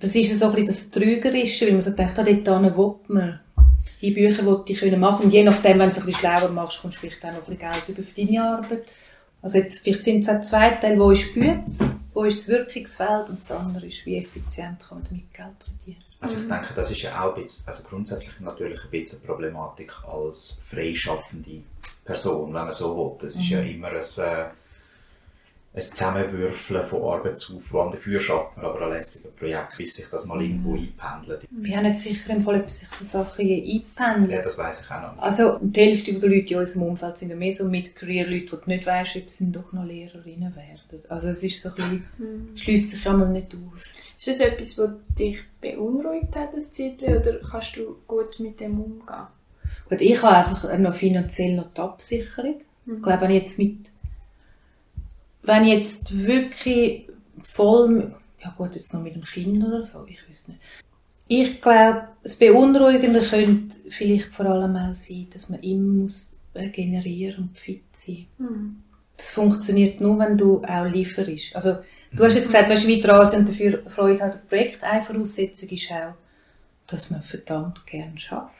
das 0.00 0.14
ist 0.14 0.38
so 0.38 0.46
ein 0.46 0.52
bisschen 0.52 0.66
das 0.68 0.90
Trügerische, 0.90 1.66
weil 1.66 1.72
man 1.72 1.82
so 1.82 1.90
denkt, 1.90 2.18
ah, 2.18 2.22
dort 2.22 2.28
hin 2.28 2.76
will 2.76 2.94
man 3.08 3.40
die 4.00 4.10
Bücher 4.12 4.64
die 4.66 4.74
können 4.74 5.00
machen. 5.00 5.26
Und 5.26 5.32
je 5.32 5.42
nachdem, 5.42 5.78
wenn 5.78 5.90
du 5.90 5.96
es 5.96 5.98
ein 5.98 6.06
bisschen 6.06 6.20
schlauer 6.20 6.50
machst, 6.50 6.80
kommst 6.80 6.98
du 6.98 7.00
vielleicht 7.00 7.24
auch 7.24 7.32
noch 7.32 7.48
ein 7.48 7.56
bisschen 7.56 7.58
Geld 7.58 7.88
über 7.88 8.02
für 8.02 8.20
deine 8.20 8.42
Arbeit. 8.42 8.84
Also 9.40 9.58
jetzt, 9.58 9.80
vielleicht 9.80 10.02
sind 10.02 10.22
es 10.22 10.28
auch 10.28 10.40
zwei 10.42 10.70
Teile, 10.70 10.98
wo 10.98 11.10
ist 11.10 11.32
Bütz, 11.32 11.78
wo 12.12 12.24
ist 12.24 12.40
das 12.40 12.48
Wirkungsfeld 12.48 13.28
und 13.28 13.40
das 13.40 13.52
andere 13.52 13.86
ist, 13.86 14.04
wie 14.04 14.16
effizient 14.16 14.80
kann 14.80 14.98
man 14.98 15.04
damit 15.04 15.32
Geld 15.32 15.48
verdienen. 15.64 16.02
Also 16.20 16.40
ich 16.40 16.48
denke, 16.48 16.74
das 16.74 16.90
ist 16.90 17.02
ja 17.02 17.22
auch 17.22 17.36
ein 17.36 17.42
bisschen, 17.42 17.68
also 17.68 17.82
grundsätzlich 17.84 18.40
natürlich 18.40 18.82
ein 18.82 18.90
bisschen 18.90 19.20
eine 19.20 19.26
Problematik 19.26 19.92
als 20.04 20.60
freischaffende 20.68 21.62
Person, 22.04 22.46
wenn 22.46 22.64
man 22.64 22.72
so 22.72 22.96
will. 22.96 23.26
Es 23.28 23.36
ist 23.36 23.48
ja 23.48 23.60
immer 23.60 23.88
ein, 23.88 23.96
äh, 23.96 24.46
ein 25.74 25.82
Zusammenwürfeln 25.82 26.86
von 26.86 27.02
Arbeitsaufwand. 27.02 27.94
Dafür 27.94 28.20
schafft 28.20 28.56
man 28.56 28.66
aber 28.66 28.86
ein 28.86 28.92
lässiges 28.92 29.30
Projekt, 29.32 29.76
bis 29.76 29.94
sich 29.94 30.06
das 30.10 30.26
mal 30.26 30.40
irgendwo 30.40 30.74
einpendelt. 30.74 31.44
Ich 31.44 31.48
bin 31.50 31.76
auch 31.76 31.82
nicht 31.82 31.98
sicher, 31.98 32.30
im 32.30 32.42
Fall, 32.42 32.60
ob 32.60 32.70
sich 32.70 32.88
so 32.88 33.04
Sachen 33.04 33.48
einpendeln. 33.48 34.30
Ja, 34.30 34.42
das 34.42 34.58
weiss 34.58 34.80
ich 34.80 34.90
auch 34.90 35.02
noch 35.02 35.12
nicht. 35.12 35.22
Also 35.22 35.58
die 35.60 35.80
Hälfte 35.80 36.14
der 36.14 36.30
Leute 36.30 36.54
in 36.54 36.58
unserem 36.58 36.82
Umfeld 36.82 37.18
sind 37.18 37.30
ja 37.30 37.36
mehr 37.36 37.52
so 37.52 37.64
Mid-Career-Leute, 37.64 38.60
die 38.64 38.70
nicht 38.70 38.86
weisst, 38.86 39.16
ob 39.16 39.30
sie 39.30 39.52
doch 39.52 39.72
noch 39.72 39.84
Lehrerinnen 39.84 40.56
werden. 40.56 41.02
Also 41.08 41.28
es 41.28 41.42
ist 41.44 41.62
so 41.62 41.68
ein 41.68 41.74
bisschen, 42.16 42.56
schließt 42.56 42.90
sich 42.90 43.06
einmal 43.06 43.28
nicht 43.28 43.54
aus. 43.54 43.92
Ist 44.18 44.28
das 44.28 44.40
etwas, 44.40 44.78
was 44.78 44.90
dich 45.18 45.38
beunruhigt 45.60 46.34
hat, 46.34 46.54
das 46.54 46.72
Zeitchen, 46.72 47.18
oder 47.18 47.38
kannst 47.38 47.76
du 47.76 47.98
gut 48.06 48.40
mit 48.40 48.58
dem 48.58 48.80
umgehen? 48.80 49.26
Gut, 49.88 50.00
ich 50.00 50.22
habe 50.22 50.36
einfach 50.36 50.78
noch 50.78 50.94
finanziell 50.94 51.54
noch 51.56 51.72
die 51.72 51.80
Absicherung. 51.80 52.60
Ich 52.86 53.02
glaube, 53.02 53.20
wenn 53.20 53.30
ich 53.30 53.42
jetzt 53.42 53.58
mit, 53.58 53.90
wenn 55.42 55.64
ich 55.64 55.74
jetzt 55.74 56.16
wirklich 56.16 57.08
voll, 57.42 58.14
ja 58.40 58.54
gut, 58.56 58.74
jetzt 58.74 58.92
noch 58.94 59.02
mit 59.02 59.14
dem 59.14 59.24
Kind 59.24 59.64
oder 59.64 59.82
so, 59.82 60.06
ich 60.06 60.18
weiß 60.28 60.48
nicht. 60.48 60.60
Ich 61.28 61.60
glaube, 61.60 62.08
das 62.22 62.36
Beunruhigende 62.36 63.20
könnte 63.20 63.76
vielleicht 63.90 64.28
vor 64.28 64.46
allem 64.46 64.76
auch 64.76 64.94
sein, 64.94 65.28
dass 65.32 65.48
man 65.48 65.60
immer 65.60 66.02
muss 66.02 66.32
generieren 66.72 67.50
und 67.50 67.58
fit 67.58 67.82
sein. 67.92 68.26
Das 69.16 69.30
funktioniert 69.30 70.00
nur, 70.00 70.18
wenn 70.18 70.38
du 70.38 70.64
auch 70.64 70.86
lieferst. 70.86 71.54
Also, 71.54 71.78
du 72.12 72.24
hast 72.24 72.34
jetzt 72.34 72.46
gesagt, 72.46 72.70
weißt, 72.70 72.86
wie 72.86 73.00
dran 73.00 73.26
sind 73.26 73.48
dafür 73.48 73.82
Freude 73.90 74.22
hat. 74.22 74.34
Das 74.34 74.46
Projekt 74.46 74.82
eine 74.82 75.02
Voraussetzung 75.02 75.68
ist 75.68 75.90
auch, 75.92 76.14
dass 76.86 77.10
man 77.10 77.22
verdammt 77.22 77.86
gern 77.86 78.16
schafft. 78.16 78.54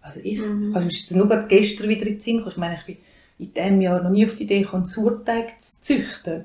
Also 0.00 0.20
ich, 0.22 0.38
mhm. 0.38 0.74
also 0.74 0.86
ist 0.86 1.10
nur 1.12 1.28
gerade 1.28 1.46
gestern 1.46 1.88
wieder 1.88 2.06
in 2.06 2.14
den 2.14 2.20
Sinn 2.20 2.36
gekommen. 2.38 2.52
Ich 2.52 2.58
meine, 2.58 2.74
ich 2.76 2.84
bin 2.84 2.96
in 3.44 3.54
diesem 3.54 3.80
Jahr 3.80 4.02
noch 4.02 4.10
nie 4.10 4.26
auf 4.26 4.34
die 4.36 4.44
Idee 4.44 4.62
gekommen, 4.62 4.84
Surteig 4.84 5.60
zu 5.60 5.80
züchten. 5.82 6.44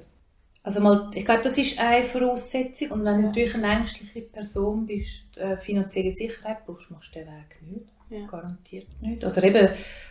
Also 0.64 0.82
mal, 0.82 1.10
ich 1.14 1.26
glaube, 1.26 1.42
das 1.44 1.58
ist 1.58 1.80
eine 1.80 2.04
Voraussetzung. 2.04 2.92
Und 2.92 3.06
wenn 3.06 3.16
du 3.16 3.22
Ja. 3.22 3.28
natürlich 3.28 3.56
eine 3.56 3.72
ängstliche 3.80 4.22
Person 4.22 4.86
bist, 4.86 5.24
äh, 5.38 5.58
finanzielle 5.58 6.12
Sicherheit 6.12 6.66
brauchst, 6.66 6.92
machst 6.92 7.16
du 7.16 7.20
den 7.20 7.28
Weg 7.28 7.62
nicht. 7.72 7.86
Ja. 8.10 8.26
Garantiert 8.28 8.88
nicht. 9.02 9.24
Oder 9.24 9.44
eben 9.44 9.70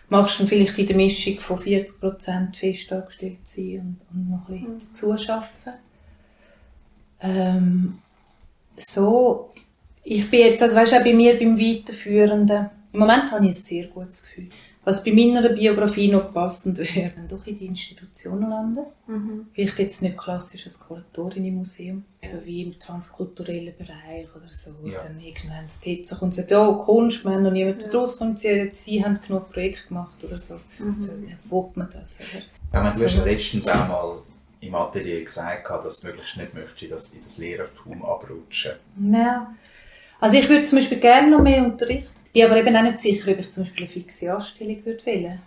machst 0.08 0.38
du 0.40 0.46
vielleicht 0.46 0.78
in 0.78 0.86
der 0.86 0.96
Mischung 0.96 1.38
von 1.40 1.58
40% 1.58 2.56
fest 2.56 2.92
angestellt 2.92 3.38
sein 3.44 3.98
und, 4.12 4.16
und 4.16 4.30
noch 4.30 4.48
ein 4.48 4.54
bisschen 4.54 4.74
Mhm. 4.74 4.78
dazu 4.80 5.12
arbeiten. 5.32 5.78
Ähm, 7.20 7.98
so, 8.76 9.50
ich 10.04 10.30
bin 10.30 10.40
jetzt, 10.40 10.62
also 10.62 10.74
weißt 10.76 10.92
du, 10.92 10.96
auch 10.98 11.04
bei 11.04 11.12
mir 11.12 11.38
beim 11.38 11.58
Weiterführenden, 11.58 12.70
im 12.92 13.00
Moment 13.00 13.30
habe 13.32 13.44
ich 13.44 13.50
ein 13.50 13.54
sehr 13.54 13.86
gutes 13.88 14.22
Gefühl. 14.22 14.48
Was 14.88 15.04
bei 15.04 15.12
meiner 15.12 15.46
Biografie 15.50 16.10
noch 16.10 16.32
passend 16.32 16.78
wäre, 16.78 17.12
dann 17.14 17.28
doch 17.28 17.46
in 17.46 17.58
die 17.58 17.66
Institutionen 17.66 18.48
landen. 18.48 18.86
Mhm. 19.06 19.46
Vielleicht 19.52 19.78
jetzt 19.80 20.00
nicht 20.00 20.16
klassisch 20.16 20.64
als 20.64 20.80
Kuratorin 20.80 21.44
im 21.44 21.56
Museum, 21.56 22.04
aber 22.24 22.42
wie 22.46 22.62
im 22.62 22.78
transkulturellen 22.80 23.74
Bereich 23.76 24.28
oder 24.34 24.48
so. 24.48 24.70
Ja. 24.84 25.02
Dann 25.02 25.20
irgendwann 25.20 25.60
das 25.60 25.78
Tetzer 25.78 26.16
kommt 26.16 26.30
und 26.38 26.48
sagt, 26.48 26.52
oh, 26.52 26.76
Kunst, 26.76 27.22
wir 27.22 27.32
haben 27.32 27.42
noch 27.42 27.50
niemand 27.50 27.82
Ja. 27.82 27.88
daraus 27.88 28.16
kommt, 28.16 28.40
sie, 28.40 28.70
sie 28.72 29.04
haben 29.04 29.20
genug 29.26 29.50
Projekte 29.52 29.88
gemacht 29.88 30.24
oder 30.24 30.38
so. 30.38 30.54
Mhm. 30.78 31.02
so 31.02 31.08
ja, 31.08 31.36
wo 31.50 31.70
man 31.74 31.90
das? 31.92 32.18
Oder? 32.20 32.42
Ja, 32.72 32.82
meine, 32.82 32.96
du 32.98 33.04
hast 33.04 33.14
ja 33.14 33.20
So. 33.20 33.26
letztens 33.26 33.68
auch 33.68 33.88
mal 33.88 34.18
im 34.62 34.74
Atelier 34.74 35.22
gesagt, 35.22 35.68
dass 35.68 36.00
du 36.00 36.06
möglichst 36.06 36.38
nicht 36.38 36.54
möchtest, 36.54 36.82
in 36.82 36.88
das, 36.88 37.12
in 37.12 37.22
das 37.22 37.36
Lehrertum 37.36 38.02
abrutschen. 38.06 38.72
Nein. 38.96 39.48
Also 40.18 40.38
ich 40.38 40.48
würde 40.48 40.64
zum 40.64 40.78
Beispiel 40.78 40.98
gerne 40.98 41.30
noch 41.30 41.42
mehr 41.42 41.62
unterrichten. 41.62 42.17
Ich 42.32 42.42
bin 42.42 42.50
aber 42.50 42.60
eben 42.60 42.76
auch 42.76 42.82
nicht 42.82 43.00
sicher, 43.00 43.32
ob 43.32 43.38
ich 43.38 43.50
zum 43.50 43.64
Beispiel 43.64 43.84
eine 43.84 43.92
fixe 43.92 44.34
Anstellung 44.34 44.84
würde 44.84 45.06
wählen. 45.06 45.40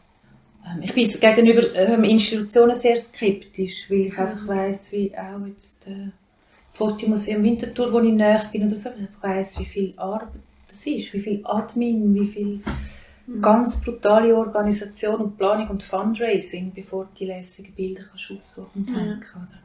Ähm, 0.65 0.81
ich 0.81 0.93
bin 0.93 1.07
gegenüber 1.07 1.75
ähm, 1.75 2.03
Institutionen 2.03 2.75
sehr 2.75 2.97
skeptisch, 2.97 3.89
weil 3.89 4.07
ich 4.07 4.17
einfach 4.17 4.47
weiss, 4.47 4.91
wie 4.91 5.11
auch 5.17 5.45
jetzt 5.45 5.85
äh, 5.87 6.09
das 6.71 6.77
Fotomuseum 6.77 7.43
Winterthur, 7.43 7.91
wo 7.93 7.99
ich 7.99 8.13
näher 8.13 8.49
bin 8.51 8.63
oder 8.63 8.75
so, 8.75 8.89
ich 8.89 9.23
weiss, 9.23 9.59
wie 9.59 9.65
viel 9.65 9.93
Arbeit 9.97 10.29
das 10.67 10.85
ist, 10.85 11.13
wie 11.13 11.19
viel 11.19 11.41
Admin, 11.43 12.15
wie 12.15 12.27
viel 12.27 12.61
ganz 13.41 13.81
brutale 13.81 14.35
Organisation 14.35 15.15
und 15.15 15.37
Planung 15.37 15.69
und 15.69 15.83
Fundraising, 15.83 16.71
bevor 16.73 17.05
du 17.05 17.11
die 17.19 17.25
lässigen 17.25 17.73
Bilder 17.73 18.03
kannst 18.09 18.31
aussuchen 18.31 18.69
und 18.75 18.89
Ja. 18.89 19.60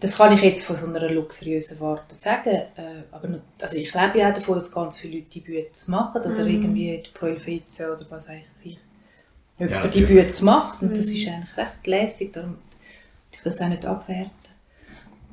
Das 0.00 0.16
kann 0.16 0.32
ich 0.32 0.42
jetzt 0.42 0.64
von 0.64 0.76
so 0.76 0.86
einer 0.86 1.10
luxuriösen 1.10 1.80
Warte 1.80 2.14
sagen, 2.14 2.50
äh, 2.76 3.02
aber 3.10 3.40
also 3.60 3.76
ich 3.76 3.92
lebe 3.92 4.18
ja 4.18 4.30
auch 4.30 4.34
davon, 4.34 4.54
dass 4.54 4.70
ganz 4.70 4.96
viele 4.98 5.16
Leute 5.18 5.30
die 5.30 5.40
Büte 5.40 5.90
machen 5.90 6.22
oder 6.22 6.44
Mhm. 6.44 6.50
irgendwie 6.50 7.02
die 7.04 7.10
Proelfize 7.18 7.92
oder 7.92 8.06
was 8.08 8.28
weiß 8.28 8.62
ich. 8.64 8.78
Jemand 9.58 9.84
Ja, 9.84 9.86
die. 9.88 10.02
Büte 10.02 10.44
macht 10.44 10.82
und 10.82 10.96
das 10.96 11.08
Mhm. 11.08 11.16
ist 11.16 11.28
eigentlich 11.28 11.56
recht 11.56 11.86
lässig, 11.86 12.32
darum 12.32 12.58
ich 13.32 13.40
das 13.42 13.60
auch 13.60 13.68
nicht 13.68 13.84
abwerten. 13.84 14.30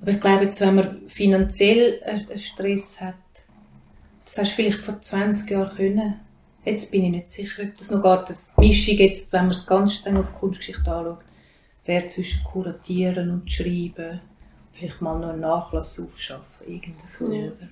Aber 0.02 0.12
ich 0.12 0.20
glaube 0.20 0.46
jetzt, 0.46 0.60
wenn 0.62 0.76
man 0.76 1.10
finanziell 1.10 2.02
einen 2.04 2.40
Stress 2.40 3.00
hat, 3.00 3.14
das 4.24 4.38
hast 4.40 4.52
du 4.52 4.56
vielleicht 4.56 4.80
vor 4.80 5.00
20 5.00 5.52
Jahren 5.52 5.76
können. 5.76 6.20
Jetzt 6.64 6.90
bin 6.92 7.06
ich 7.06 7.12
nicht 7.12 7.30
sicher, 7.30 7.62
ob 7.64 7.78
das 7.78 7.92
noch 7.92 8.02
geht. 8.02 8.30
Das- 8.32 8.46
Die 8.60 8.62
Mischung 8.66 8.96
jetzt, 8.98 9.32
wenn 9.32 9.42
man 9.44 9.52
es 9.52 9.68
ganz 9.68 9.94
streng 9.94 10.18
auf 10.18 10.34
Kunstgeschichte 10.34 10.92
anschaut, 10.92 11.20
wäre 11.86 12.08
zwischen 12.08 12.44
Kuratieren 12.44 13.30
und 13.30 13.52
Schreiben, 13.52 14.20
vielleicht 14.76 15.02
mal 15.02 15.18
noch 15.20 15.30
einen 15.30 15.42
Nachlass 15.42 16.00
aufschaffen, 16.00 16.46
irgend 16.68 17.08
so, 17.08 17.32
Ja. 17.32 17.48
oder? 17.48 17.68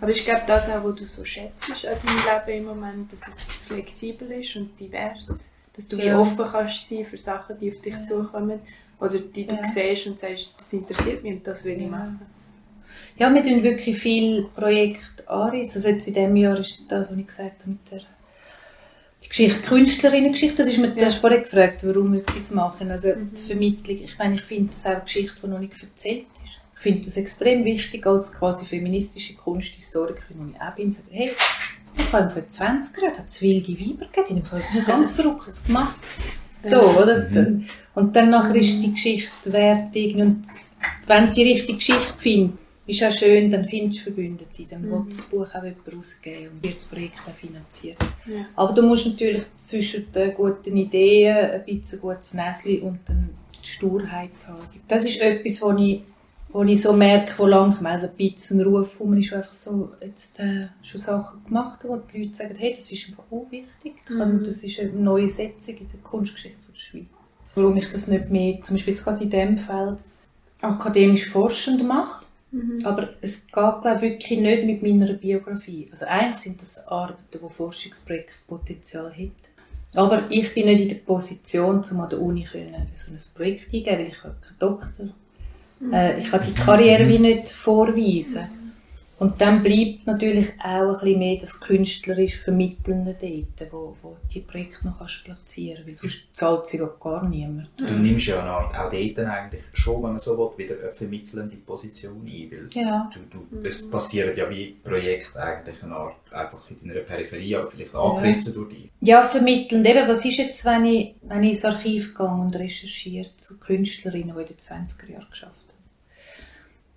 Aber 0.00 0.10
ich 0.10 0.24
glaube, 0.24 0.42
das 0.46 0.68
auch, 0.70 0.84
was 0.84 0.94
du 0.96 1.04
so 1.06 1.24
schätzt 1.24 1.70
an 1.70 1.76
deinem 1.82 2.46
Leben 2.46 2.58
im 2.60 2.64
Moment, 2.66 3.12
dass 3.12 3.28
es 3.28 3.44
flexibel 3.44 4.30
ist 4.32 4.56
und 4.56 4.78
divers. 4.78 5.48
Dass 5.74 5.88
du 5.88 5.96
wie 5.98 6.06
Ja. 6.06 6.18
offen 6.18 6.44
kannst 6.50 6.88
sein 6.88 7.04
für 7.04 7.16
Sachen, 7.18 7.58
die 7.58 7.72
auf 7.72 7.80
dich 7.80 7.94
Ja. 7.94 8.02
zukommen. 8.02 8.60
Oder 9.00 9.18
die 9.18 9.46
du 9.46 9.54
Ja. 9.54 9.64
siehst 9.64 10.06
und 10.06 10.18
sagst, 10.18 10.54
das 10.58 10.72
interessiert 10.72 11.22
mich 11.22 11.34
und 11.34 11.46
das 11.46 11.64
will 11.64 11.80
ich 11.80 11.88
machen. 11.88 12.20
Ja, 13.16 13.32
wir 13.32 13.42
tun 13.42 13.62
wirklich 13.62 13.98
viele 13.98 14.42
Projekte 14.44 15.28
anreißen. 15.28 15.74
Also 15.76 15.88
jetzt 15.88 16.08
in 16.08 16.14
diesem 16.14 16.36
Jahr 16.36 16.58
ist 16.58 16.90
das, 16.90 17.10
was 17.10 17.18
ich 17.18 17.26
gesagt 17.26 17.60
habe, 17.62 17.70
mit 17.70 17.90
der 17.90 18.00
die 19.24 19.28
Geschichte, 19.28 19.60
Künstlerinnengeschichte, 19.62 20.56
das 20.58 20.68
ist 20.68 20.78
mir, 20.78 20.88
du 20.88 21.00
Ja. 21.00 21.06
hast 21.06 21.16
vorhin 21.16 21.42
gefragt, 21.42 21.80
warum 21.82 22.12
wir 22.12 22.20
etwas 22.20 22.50
machen. 22.52 22.90
Also 22.90 23.08
Mhm. 23.08 23.30
die 23.36 23.42
Vermittlung, 23.42 23.96
ich 24.04 24.18
meine, 24.18 24.34
ich 24.36 24.42
finde 24.42 24.68
das 24.70 24.86
auch 24.86 24.90
eine 24.92 25.00
Geschichte, 25.02 25.36
die 25.42 25.46
noch 25.48 25.58
nicht 25.58 25.72
erzählt 25.82 26.26
ist. 26.44 26.52
Ich 26.76 26.80
finde 26.82 27.00
das 27.04 27.16
extrem 27.16 27.64
wichtig 27.64 28.06
als 28.06 28.30
quasi 28.32 28.66
feministische 28.66 29.34
Kunsthistorikerin, 29.34 30.36
die 30.48 30.54
ich 30.56 30.60
auch 30.60 30.74
bin, 30.76 30.92
sage, 30.92 31.06
hey, 31.10 31.30
ich 31.96 32.12
habe 32.12 32.28
vor 32.30 32.46
20 32.46 33.00
Jahren 33.02 33.16
hat 33.18 33.28
es 33.28 33.40
wilde 33.40 33.72
Weiber 33.72 34.06
gegeben, 34.12 34.42
die 34.44 34.50
haben 34.50 34.60
etwas 34.60 34.84
ganz 34.86 35.12
Verrücktes 35.16 35.64
gemacht. 35.64 35.94
So, 36.62 36.80
oder? 36.80 37.28
Mhm. 37.30 37.66
Und 37.94 38.14
dann 38.16 38.30
nachher 38.30 38.56
ist 38.56 38.82
die 38.82 38.92
Geschichte 38.92 39.52
wertig 39.52 40.16
und 40.16 40.44
wenn 41.06 41.26
du 41.28 41.32
die 41.32 41.42
richtige 41.44 41.78
Geschichte 41.78 42.14
findest, 42.18 42.58
ist 42.86 43.02
auch 43.02 43.12
schön, 43.12 43.50
dann 43.50 43.64
findest 43.66 44.00
du 44.00 44.02
Verbündete, 44.04 44.64
dann 44.68 44.82
Mhm. 44.82 44.90
wird 44.90 45.08
das 45.08 45.24
Buch 45.26 45.48
auch 45.54 45.64
jemand 45.64 45.92
rausgeben 45.96 46.50
und 46.50 46.62
wird 46.62 46.76
das 46.76 46.84
Projekt 46.86 47.20
auch 47.26 47.34
finanzieren. 47.34 47.96
Ja. 48.26 48.46
Aber 48.56 48.72
du 48.74 48.82
musst 48.82 49.06
natürlich 49.06 49.42
zwischen 49.56 50.10
den 50.12 50.34
guten 50.34 50.76
Ideen 50.76 51.36
ein 51.36 51.64
bisschen 51.64 52.00
gutes 52.00 52.34
Näschen 52.34 52.82
und 52.82 52.98
dann 53.06 53.30
die 53.62 53.68
Sturheit 53.68 54.30
haben. 54.46 54.58
Das 54.86 55.04
ist 55.06 55.20
etwas, 55.20 55.62
wo 55.62 55.72
ich, 55.72 56.02
wo 56.50 56.62
ich 56.62 56.80
so 56.82 56.92
merke, 56.92 57.32
wo 57.38 57.46
langsam 57.46 57.86
also 57.86 58.06
ein 58.06 58.12
bisschen 58.16 58.60
ein 58.60 58.66
Ruf 58.66 59.00
um 59.00 59.14
ist, 59.14 59.32
einfach 59.32 59.52
so 59.52 59.92
jetzt, 60.02 60.38
äh, 60.38 60.66
schon 60.82 61.00
Sachen 61.00 61.42
gemacht 61.46 61.80
wo 61.84 61.96
die 61.96 62.24
Leute 62.24 62.34
sagen, 62.34 62.54
hey, 62.58 62.74
das 62.74 62.92
ist 62.92 63.08
einfach 63.08 63.24
auch 63.30 63.46
wichtig. 63.50 63.94
Mhm. 64.10 64.44
Das 64.44 64.62
ist 64.62 64.78
eine 64.78 64.90
neue 64.92 65.28
Setzung 65.28 65.76
in 65.78 65.88
der 65.88 66.00
Kunstgeschichte 66.02 66.58
der 66.72 66.78
Schweiz. 66.78 67.06
Warum 67.54 67.76
ich 67.76 67.88
das 67.88 68.08
nicht 68.08 68.30
mehr, 68.30 68.60
zum 68.62 68.76
Beispiel 68.76 68.92
jetzt 68.94 69.04
gerade 69.04 69.24
in 69.24 69.30
diesem 69.30 69.58
Feld, 69.58 69.98
akademisch 70.60 71.26
forschend 71.28 71.82
mache, 71.86 72.23
Mhm. 72.54 72.86
aber 72.86 73.08
es 73.20 73.46
geht 73.46 73.52
glaube 73.52 73.96
ich, 73.96 74.02
wirklich 74.02 74.38
nicht 74.38 74.64
mit 74.64 74.82
meiner 74.82 75.12
Biografie. 75.14 75.88
Also 75.90 76.06
eigentlich 76.06 76.36
sind 76.36 76.60
das 76.60 76.86
Arbeiten, 76.86 77.18
die 77.32 77.38
Forschungsprojektpotenzial 77.52 79.10
hätten. 79.12 79.32
Aber 79.96 80.22
ich 80.30 80.54
bin 80.54 80.66
nicht 80.66 80.82
in 80.82 80.88
der 80.88 80.96
Position, 80.96 81.82
um 81.90 82.00
an 82.00 82.10
der 82.10 82.20
Uni 82.20 82.44
können, 82.44 82.86
so 82.94 83.10
ein 83.10 83.18
Projekt 83.34 83.72
eingeben, 83.72 83.98
weil 83.98 84.08
ich 84.08 84.22
habe 84.22 84.34
keinen 84.40 84.58
Doktor. 84.60 85.08
Äh, 85.92 86.20
ich 86.20 86.30
kann 86.30 86.40
die 86.46 86.54
Karriere 86.54 87.08
wie 87.08 87.18
nicht 87.18 87.50
vorweisen. 87.50 88.46
Und 89.18 89.40
dann 89.40 89.62
bleibt 89.62 90.06
natürlich 90.06 90.52
auch 90.60 90.80
ein 90.82 90.88
bisschen 90.90 91.18
mehr 91.18 91.36
das 91.38 91.60
künstlerisch 91.60 92.36
Vermittelnde 92.36 93.16
dort, 93.20 93.72
wo, 93.72 93.96
wo 94.02 94.16
die 94.32 94.40
Projekte 94.40 94.86
noch 94.86 94.98
kannst 94.98 95.24
platzieren 95.24 95.86
weil 95.86 95.94
sonst 95.94 96.34
zahlt 96.34 96.66
sie 96.66 96.82
auch 96.82 96.98
gar 96.98 97.28
niemand. 97.28 97.68
Du 97.76 97.84
nimmst 97.84 98.26
ja 98.26 98.40
eine 98.40 98.50
Art 98.50 98.74
auch 98.76 98.90
dort 98.90 99.18
eigentlich 99.28 99.62
schon, 99.72 100.02
wenn 100.02 100.10
man 100.10 100.18
so 100.18 100.36
will, 100.36 100.66
wieder 100.66 100.80
eine 100.82 100.92
vermittelnde 100.92 101.56
Position 101.56 102.26
ein, 102.26 102.50
weil 102.50 102.68
Ja. 102.72 103.10
du, 103.14 103.20
du, 103.30 103.66
es 103.66 103.88
passieren 103.88 104.36
ja 104.36 104.48
wie 104.50 104.76
Projekte 104.82 105.40
eigentlich 105.40 105.82
eine 105.82 105.94
Art, 105.94 106.16
einfach 106.32 106.58
in 106.70 106.88
deiner 106.88 107.00
Peripherie, 107.00 107.56
aber 107.56 107.70
vielleicht 107.70 107.94
angerissen 107.94 108.54
durch 108.54 108.68
dich. 108.70 108.90
Ja, 109.00 109.22
vermittelnd. 109.22 109.86
Eben, 109.86 110.08
was 110.08 110.24
ist 110.24 110.38
jetzt, 110.38 110.64
wenn 110.64 110.84
ich, 110.86 111.14
wenn 111.22 111.42
ich 111.44 111.50
ins 111.50 111.64
Archiv 111.64 112.14
gehe 112.14 112.26
und 112.26 112.56
recherchiere 112.56 113.28
zu 113.36 113.58
Künstlerinnen, 113.58 114.34
die 114.34 114.40
in 114.42 114.46
den 114.48 114.56
20er 114.56 115.10
Jahren 115.12 115.30
geschafft? 115.30 115.63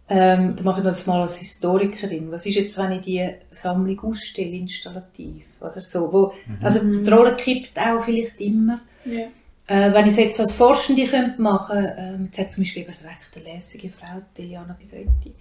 Ähm, 0.09 0.55
dann 0.55 0.63
mache 0.63 0.79
ich 0.79 0.85
das 0.85 1.05
mal 1.05 1.21
als 1.21 1.37
Historikerin. 1.37 2.31
Was 2.31 2.45
ist 2.45 2.55
jetzt, 2.55 2.77
wenn 2.77 2.93
ich 2.93 3.01
die 3.01 3.29
Sammlung 3.51 3.99
ausstelle, 3.99 4.55
installativ 4.55 5.43
oder 5.59 5.81
so? 5.81 6.11
Wo, 6.13 6.33
Also 6.61 6.79
die 6.79 7.09
Rolle 7.09 7.35
kippt 7.35 7.77
auch 7.77 8.03
vielleicht 8.03 8.39
immer. 8.39 8.79
Ja. 9.03 9.27
Äh, 9.67 9.93
wenn 9.93 10.05
ich 10.05 10.11
es 10.11 10.17
jetzt 10.17 10.39
als 10.39 10.53
Forschende 10.53 11.05
könnte 11.05 11.41
machen 11.41 11.91
ähm, 11.97 12.25
jetzt 12.25 12.39
hat 12.39 12.51
zum 12.53 12.63
Beispiel 12.63 12.85
eine 12.85 13.09
recht 13.09 13.45
lässige 13.45 13.89
Frau, 13.89 14.21
die 14.37 14.43
Eliana 14.43 14.77
Bidretti, 14.79 15.35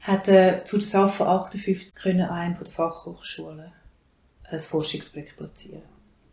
hat 0.00 0.26
äh, 0.28 0.64
zu 0.64 0.78
der 0.78 0.86
SAFA 0.86 1.42
58 1.44 1.94
können 2.00 2.22
an 2.22 2.30
einem 2.30 2.56
von 2.56 2.64
der 2.64 2.72
Fachhochschulen 2.72 3.72
ein 4.50 4.60
Forschungsprojekt 4.60 5.36
platzieren. 5.36 5.82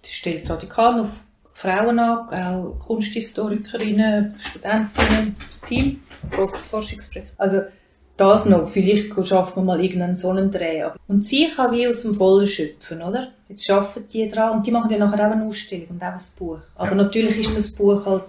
Sie 0.01 0.13
stellt 0.13 0.49
radikal 0.49 1.01
auf 1.01 1.25
Frauen 1.55 1.97
an, 1.99 2.27
auch 2.29 2.79
Kunsthistorikerinnen, 2.79 4.35
Studentinnen, 4.39 5.35
das 5.47 5.61
Team, 5.61 6.01
ein 6.23 6.29
grosses 6.31 6.67
Forschungsprojekt. 6.67 7.31
Also 7.37 7.61
das 8.17 8.45
noch, 8.45 8.67
vielleicht 8.67 9.13
schaffen 9.27 9.61
wir 9.61 9.63
mal 9.63 9.81
irgendeinen 9.83 10.15
so 10.15 10.29
einen 10.29 10.51
Dreh. 10.51 10.83
Aber- 10.83 10.95
Und 11.07 11.25
sie 11.25 11.47
kann 11.47 11.71
wie 11.73 11.87
aus 11.87 12.01
dem 12.03 12.15
Vollen 12.15 12.45
schöpfen, 12.47 13.01
oder? 13.01 13.29
Jetzt 13.49 13.69
arbeiten 13.69 14.05
die 14.11 14.29
dran 14.29 14.57
und 14.57 14.67
die 14.67 14.71
machen 14.71 14.91
ja 14.91 14.97
nachher 14.97 15.27
auch 15.27 15.31
eine 15.31 15.45
Ausstellung 15.45 15.87
und 15.91 16.03
auch 16.03 16.07
ein 16.07 16.19
Buch. 16.37 16.59
Aber 16.75 16.89
Ja. 16.89 16.95
natürlich 16.95 17.37
ist 17.39 17.55
das 17.55 17.71
Buch 17.73 18.05
halt 18.05 18.23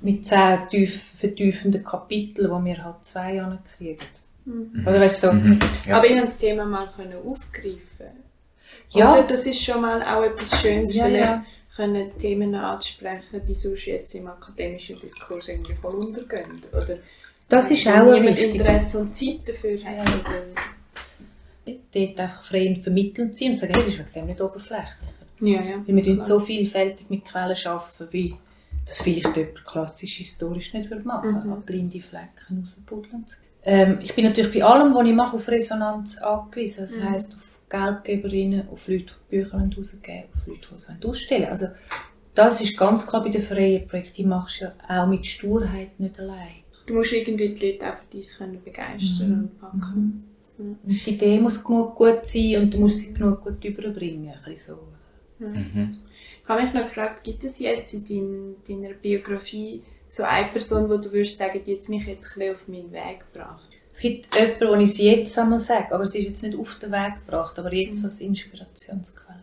mit 0.00 0.26
zehn 0.26 0.58
tief, 0.70 1.02
vertiefenden 1.18 1.82
Kapiteln, 1.84 2.50
die 2.50 2.64
wir 2.70 2.84
halt 2.84 2.96
zwei 3.04 3.34
Jahre 3.34 3.58
kriegen. 3.76 3.98
Oder 4.86 5.00
weißt 5.00 5.24
du, 5.24 5.26
so, 5.26 5.32
Mhm. 5.34 5.58
Ja. 5.86 5.96
Aber 5.96 6.04
ich 6.06 6.10
konnte 6.12 6.24
das 6.24 6.38
Thema 6.38 6.64
mal 6.64 6.88
können 6.96 7.14
aufgreifen. 7.26 8.16
Ja. 8.90 9.12
Oder 9.12 9.22
das 9.24 9.44
ist 9.46 9.62
schon 9.62 9.80
mal 9.82 10.00
auch 10.02 10.22
etwas 10.22 10.60
Schönes, 10.62 10.94
Ja, 10.94 11.04
vielleicht 11.04 11.24
ja. 11.24 11.44
Können 11.78 12.10
Themen 12.18 12.54
anzusprechen, 12.56 13.40
die 13.46 13.54
sonst 13.54 13.86
jetzt 13.86 14.14
im 14.16 14.26
akademischen 14.26 14.98
Diskurs 15.00 15.46
irgendwie 15.48 15.74
voll 15.74 15.94
untergehen. 15.94 16.60
Oder 16.72 16.98
das 17.48 17.70
ist 17.70 17.86
auch 17.86 18.12
wichtig. 18.20 18.54
Interesse 18.54 18.98
und 18.98 19.14
Zeit 19.16 19.40
dafür 19.46 19.78
hat. 19.84 20.08
Oder, 20.08 20.42
Dort 21.94 22.18
einfach 22.18 22.42
frei 22.44 22.68
und 22.68 22.82
vermittelnd 22.82 23.36
sein 23.36 23.50
und 23.50 23.58
sagen, 23.58 23.74
das 23.74 23.86
ist 23.86 23.98
wegen 23.98 24.12
dem 24.14 24.26
nicht 24.26 24.40
oberflächlich. 24.40 24.88
ja, 25.40 25.62
ja. 25.62 25.76
Weil 25.86 25.96
wir 25.96 26.02
klar. 26.02 26.24
so 26.24 26.40
vielfältig 26.40 27.08
mit 27.10 27.24
Quellen 27.24 27.56
arbeiten, 27.66 28.08
wie 28.10 28.34
das 28.86 29.00
vielleicht 29.02 29.36
jemand 29.36 29.64
klassisch 29.64 30.16
historisch 30.16 30.72
nicht 30.72 30.90
würde 30.90 31.06
machen 31.06 31.30
Mhm. 31.30 31.50
würde, 31.50 31.60
blinde 31.66 32.00
Flecken 32.00 32.60
rausbuddeln. 32.60 33.24
Ähm, 33.64 33.98
ich 34.02 34.14
bin 34.14 34.24
natürlich 34.24 34.52
bei 34.58 34.64
allem, 34.64 34.94
was 34.94 35.06
ich 35.06 35.14
mache, 35.14 35.36
auf 35.36 35.48
Resonanz 35.48 36.16
angewiesen. 36.18 36.80
Das 36.80 36.96
Mhm. 36.96 37.10
heisst, 37.10 37.34
auf 37.34 37.68
Geldgeberinnen, 37.68 38.68
auf 38.70 38.88
Leute, 38.88 39.12
die 39.30 39.36
Bücher 39.36 39.58
rausgeben 39.76 40.24
Leute, 40.48 40.68
die 41.02 41.06
ausstellen 41.06 41.42
wollen. 41.42 41.50
Also, 41.52 41.66
das 42.34 42.60
ist 42.60 42.76
ganz 42.78 43.06
klar 43.06 43.22
bei 43.24 43.30
den 43.30 43.42
freien 43.42 43.86
Projekten. 43.88 44.14
Die 44.16 44.24
machst 44.24 44.60
du 44.60 44.64
ja 44.66 44.74
auch 45.02 45.06
mit 45.08 45.26
Sturheit 45.26 45.98
nicht 45.98 46.18
allein. 46.20 46.62
Du 46.86 46.94
musst 46.94 47.12
irgendwie 47.12 47.48
die 47.50 47.72
Leute 47.72 47.92
auch 47.92 47.96
für 47.96 48.06
dies 48.12 48.38
können 48.38 48.62
begeistern 48.62 49.28
Mhm. 49.28 49.34
und 49.40 49.60
packen. 49.60 50.24
Und 50.58 50.78
die 51.06 51.10
Idee 51.10 51.38
muss 51.38 51.62
genug 51.62 51.94
gut 51.96 52.20
sein 52.24 52.62
und 52.62 52.74
du 52.74 52.78
musst 52.78 52.98
sie 53.00 53.12
genug 53.14 53.44
gut 53.44 53.64
überbringen. 53.64 54.32
So. 54.56 54.78
Mhm. 55.38 55.98
Ich 56.42 56.48
habe 56.48 56.62
mich 56.62 56.72
noch 56.72 56.82
gefragt, 56.82 57.22
gibt 57.22 57.44
es 57.44 57.58
jetzt 57.58 57.92
in 57.94 58.04
dein, 58.06 58.54
deiner 58.82 58.94
Biografie 58.94 59.82
so 60.08 60.22
eine 60.22 60.48
Person, 60.48 60.88
wo 60.88 60.96
du 60.96 61.12
würdest 61.12 61.36
sagen, 61.36 61.60
die 61.64 61.76
hat 61.76 61.88
mich 61.88 62.06
jetzt 62.06 62.28
ein 62.32 62.38
bisschen 62.38 62.54
auf 62.54 62.68
meinen 62.68 62.90
Weg 62.92 63.24
gebracht? 63.32 63.68
Es 63.92 64.00
gibt 64.00 64.34
jemanden, 64.34 64.68
wo 64.68 64.74
ich 64.82 64.90
es 64.90 64.98
jetzt 64.98 65.38
einmal 65.38 65.58
sage, 65.58 65.94
aber 65.94 66.06
sie 66.06 66.20
ist 66.20 66.28
jetzt 66.28 66.42
nicht 66.44 66.58
auf 66.58 66.78
den 66.78 66.90
Weg 66.92 67.16
gebracht, 67.16 67.58
aber 67.58 67.72
jetzt 67.74 68.04
als 68.04 68.20
Inspirationsquelle. 68.20 69.40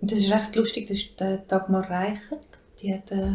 Und 0.00 0.12
das 0.12 0.18
ist 0.18 0.32
recht 0.32 0.54
lustig, 0.56 0.86
das 0.86 0.98
ist 0.98 1.20
der 1.20 1.38
Dagmar 1.38 1.90
Reichert. 1.90 2.46
Die 2.80 2.94
hat 2.94 3.10
äh, 3.10 3.32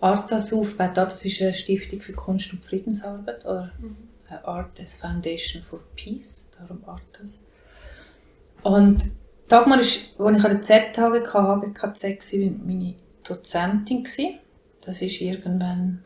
Artas 0.00 0.52
aufgebaut. 0.52 0.98
Artas 0.98 1.24
ist 1.24 1.40
eine 1.40 1.54
Stiftung 1.54 2.00
für 2.00 2.12
Kunst- 2.12 2.52
und 2.52 2.64
Friedensarbeit, 2.64 3.44
oder 3.44 3.72
eine 4.28 4.44
Artas 4.44 4.96
Foundation 4.96 5.62
for 5.62 5.80
Peace, 5.94 6.48
darum 6.58 6.82
Artas. 6.86 7.40
Und 8.62 9.02
Dagmar 9.48 9.80
ist, 9.80 10.18
als 10.18 10.38
ich 10.38 10.44
an 10.44 10.50
der 10.50 10.62
ZHGK, 10.62 11.34
HGKZ 11.34 12.04
war, 12.32 12.50
meine 12.64 12.94
Dozentin. 13.22 14.04
Gewesen. 14.04 14.38
Das 14.80 15.00
war 15.00 15.08
irgendwann 15.08 16.02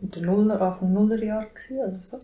in 0.00 0.10
der 0.10 0.22
Nuller, 0.22 0.60
Anfang 0.60 0.92
Nullerjahr 0.92 1.46
oder 1.70 2.02
so. 2.02 2.20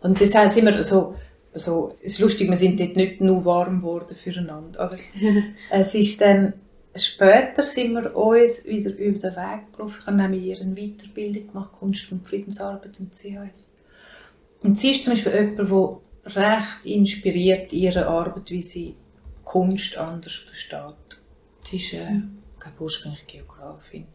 Und 0.00 0.20
deshalb 0.20 0.50
sind 0.50 0.66
wir 0.66 0.82
so, 0.82 1.16
so, 1.58 1.96
es 2.02 2.14
ist 2.14 2.18
lustig, 2.20 2.48
wir 2.48 2.56
sind 2.56 2.80
dort 2.80 2.96
nicht 2.96 3.20
nur 3.20 3.44
warm 3.44 3.80
geworden 3.80 4.16
füreinander, 4.16 4.80
aber 4.80 4.96
es 5.70 5.94
ist 5.94 6.20
dann, 6.20 6.54
später 6.94 7.62
sind 7.62 7.94
wir 7.94 8.16
uns 8.16 8.64
wieder 8.64 8.90
über 8.96 9.18
den 9.18 9.36
Weg 9.36 9.72
gelaufen. 9.72 9.98
Ich 10.00 10.06
habe 10.06 10.16
nämlich 10.16 10.60
eine 10.60 10.74
Weiterbildung 10.74 11.48
gemacht, 11.48 11.72
Kunst- 11.72 12.10
und 12.12 12.26
Friedensarbeit 12.26 12.98
und 13.00 13.14
CHS. 13.14 13.66
Und 14.62 14.78
sie 14.78 14.90
ist 14.90 15.04
zum 15.04 15.12
Beispiel 15.12 15.32
jemand, 15.32 15.58
der 15.58 16.36
recht 16.36 16.86
inspiriert 16.86 17.72
in 17.72 17.78
ihrer 17.80 18.06
Arbeit, 18.08 18.50
wie 18.50 18.62
sie 18.62 18.94
Kunst 19.44 19.96
anders 19.96 20.34
versteht. 20.34 21.20
Sie 21.62 21.76
ist, 21.76 21.94
äh, 21.94 22.20
ursprünglich 22.78 23.26
Geografin. 23.26 24.06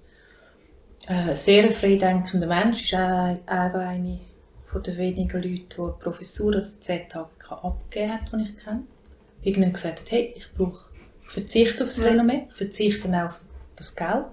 Äh, 1.08 1.36
sehr 1.36 1.64
ein 1.64 1.72
freidenkender 1.72 2.48
Mensch, 2.48 2.84
ist 2.84 2.96
auch, 2.96 3.38
auch 3.48 3.74
eine 3.74 4.20
von 4.72 4.84
den 4.84 4.98
wenigen 4.98 5.42
Leuten, 5.42 5.66
die 5.70 5.82
eine 5.82 5.92
Professur 6.00 6.56
an 6.56 6.62
der 6.62 6.80
ZHGK 6.80 7.52
abgegeben 7.52 8.14
hat, 8.14 8.32
die 8.32 8.44
ich 8.44 8.58
kenne. 8.64 8.84
Irgendwann 9.44 9.74
gesagt 9.74 10.02
hat, 10.02 10.12
hey, 10.12 10.34
ich 10.38 10.48
brauche, 10.54 10.90
ich 11.24 11.30
verzichte 11.30 11.84
aufs 11.84 12.02
Renommee, 12.02 12.48
ich 12.50 12.56
verzichte 12.56 13.08
auch 13.10 13.30
auf 13.30 13.40
das 13.76 13.96
Geld. 13.96 14.26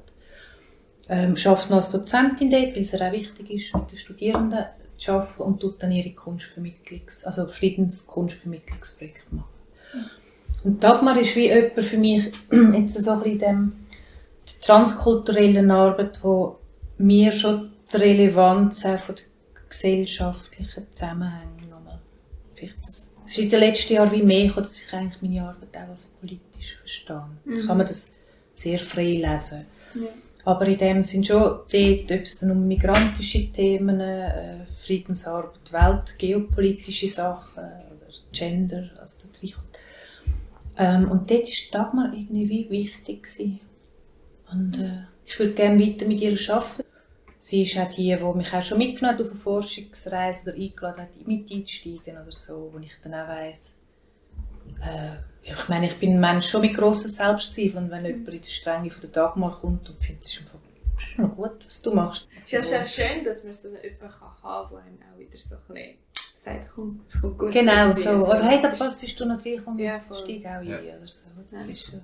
Ähm, 1.08 1.36
schafft 1.36 1.70
noch 1.70 1.78
als 1.78 1.90
Dozentin 1.90 2.50
dort, 2.50 2.74
weil 2.74 2.82
es 2.82 2.94
auch 2.94 3.12
wichtig 3.12 3.50
ist, 3.50 3.74
mit 3.74 3.90
den 3.90 3.98
Studierenden 3.98 4.64
zu 4.98 5.12
arbeiten 5.12 5.42
und 5.42 5.60
tut 5.60 5.82
dann 5.82 5.92
ihre 5.92 6.10
Kunstvermittlungs-, 6.10 7.24
also 7.24 7.48
Friedenskunstvermittlungsprojekte 7.48 9.34
machen. 9.34 10.10
Und 10.64 10.84
Dagmar 10.84 11.18
ist 11.18 11.34
wie 11.36 11.46
jemand 11.46 11.80
für 11.80 11.96
mich 11.96 12.30
jetzt 12.72 13.02
so 13.02 13.12
ein 13.12 13.22
bisschen 13.22 13.32
in 13.32 13.38
dem 13.38 13.72
der 14.46 14.60
transkulturellen 14.60 15.70
Arbeit, 15.70 16.20
wo 16.22 16.58
mir 16.98 17.32
schon 17.32 17.72
die 17.92 17.96
Relevanz 17.96 18.84
auch 18.84 19.00
von 19.00 19.14
der 19.14 19.24
gesellschaftlichen 19.68 20.86
Zusammenhänge 20.90 21.66
nochmal 21.70 22.00
vielleicht 22.54 22.78
das, 22.86 23.10
es 23.24 23.32
ist 23.32 23.38
in 23.38 23.50
den 23.50 23.60
letzten 23.60 23.92
Jahren 23.92 24.12
wie 24.12 24.22
mehr 24.22 24.46
gekommen, 24.46 24.64
dass 24.64 24.80
ich 24.80 24.92
eigentlich 24.92 25.22
meine 25.22 25.42
Arbeit 25.42 25.76
auch 25.76 25.90
als 25.90 26.06
politisch 26.20 26.76
verstehe. 26.78 27.28
Jetzt 27.44 27.66
kann 27.66 27.76
man 27.76 27.86
das 27.86 28.12
sehr 28.54 28.78
frei 28.78 29.22
lesen. 29.22 29.66
Ja. 29.94 30.08
Aber 30.44 30.66
in 30.66 30.78
dem 30.78 31.02
sind 31.02 31.26
schon 31.26 31.38
dort, 31.38 31.70
ob 31.72 32.22
es 32.22 32.38
dann 32.38 32.50
um 32.50 32.66
migrantische 32.66 33.52
Themen, 33.52 34.00
äh, 34.00 34.64
Friedensarbeit, 34.84 35.72
Welt, 35.72 36.18
geopolitische 36.18 37.08
Sachen 37.08 37.64
oder 37.64 38.12
Gender, 38.32 38.88
was 38.98 39.18
da 39.18 39.26
reinkommt. 39.42 39.78
Ähm, 40.78 41.10
und 41.10 41.30
dort 41.30 41.42
war 41.42 41.82
Dagmar 41.82 42.12
irgendwie 42.14 42.48
wie 42.48 42.70
wichtig. 42.70 43.24
Gewesen. 43.24 43.60
Und 44.50 44.78
äh, 44.78 45.02
ich 45.26 45.38
würde 45.38 45.52
gerne 45.52 45.84
weiter 45.84 46.06
mit 46.06 46.20
ihr 46.20 46.32
arbeiten. 46.48 46.84
Sie 47.38 47.62
ist 47.62 47.78
auch 47.78 47.88
die, 47.90 48.14
die 48.16 48.36
mich 48.36 48.52
auch 48.52 48.62
schon 48.62 48.78
mitgenommen 48.78 49.16
hat 49.18 49.24
auf 49.24 49.30
eine 49.30 49.40
Forschungsreise 49.40 50.50
oder 50.50 50.58
eingeladen 50.58 51.02
hat, 51.02 51.26
mit 51.26 51.50
einzusteigen 51.50 52.20
oder 52.20 52.32
so, 52.32 52.70
wo 52.72 52.78
ich 52.80 52.92
dann 53.02 53.14
auch 53.14 53.28
weiss, 53.28 53.76
äh, 54.82 55.50
ich 55.50 55.68
meine, 55.68 55.86
ich 55.86 55.98
bin 55.98 56.14
ein 56.14 56.20
Mensch 56.20 56.48
schon 56.48 56.60
mit 56.60 56.74
grossen 56.74 57.08
Selbstzweifeln 57.08 57.84
und 57.84 57.90
wenn 57.90 58.04
jemand 58.04 58.28
in 58.28 58.40
die 58.42 58.50
Strenge 58.50 58.90
von 58.90 59.00
der 59.00 59.10
Dagmar 59.10 59.58
kommt 59.60 59.88
und 59.88 60.02
findet, 60.02 60.24
es 60.24 60.32
ist 60.32 60.40
einfach 60.40 60.58
ist 60.98 61.18
noch 61.18 61.36
gut, 61.36 61.64
was 61.64 61.82
du 61.82 61.94
machst. 61.94 62.28
Es 62.38 62.52
ist 62.52 62.52
ja 62.52 62.62
schon 62.62 62.86
schön, 62.86 63.24
dass 63.24 63.42
man 63.44 63.52
es 63.52 63.62
dann 63.62 63.72
jemanden 63.72 63.98
kann 64.00 64.42
haben 64.42 64.68
kann, 64.68 64.70
der 64.70 64.78
einem 64.78 65.14
auch 65.14 65.18
wieder 65.18 65.38
so 65.38 65.54
ein 65.54 65.74
bisschen 65.74 65.98
sagt, 66.34 66.68
komm, 66.74 67.00
es 67.08 67.20
kommt 67.20 67.38
gut. 67.38 67.52
Genau 67.52 67.92
so. 67.92 68.10
Oder 68.10 68.48
hey, 68.48 68.60
da 68.60 68.68
passest 68.68 69.18
du 69.20 69.24
noch 69.24 69.44
rein, 69.44 69.62
komm, 69.64 69.78
Ja, 69.78 70.00
steig 70.02 70.44
auch 70.44 70.60
ein 70.60 70.68
Ja. 70.68 70.78
oder 70.78 71.06
so. 71.06 71.26
Das 71.50 71.66
Ja. 71.66 71.72
ist 71.72 71.86
so. 71.86 72.00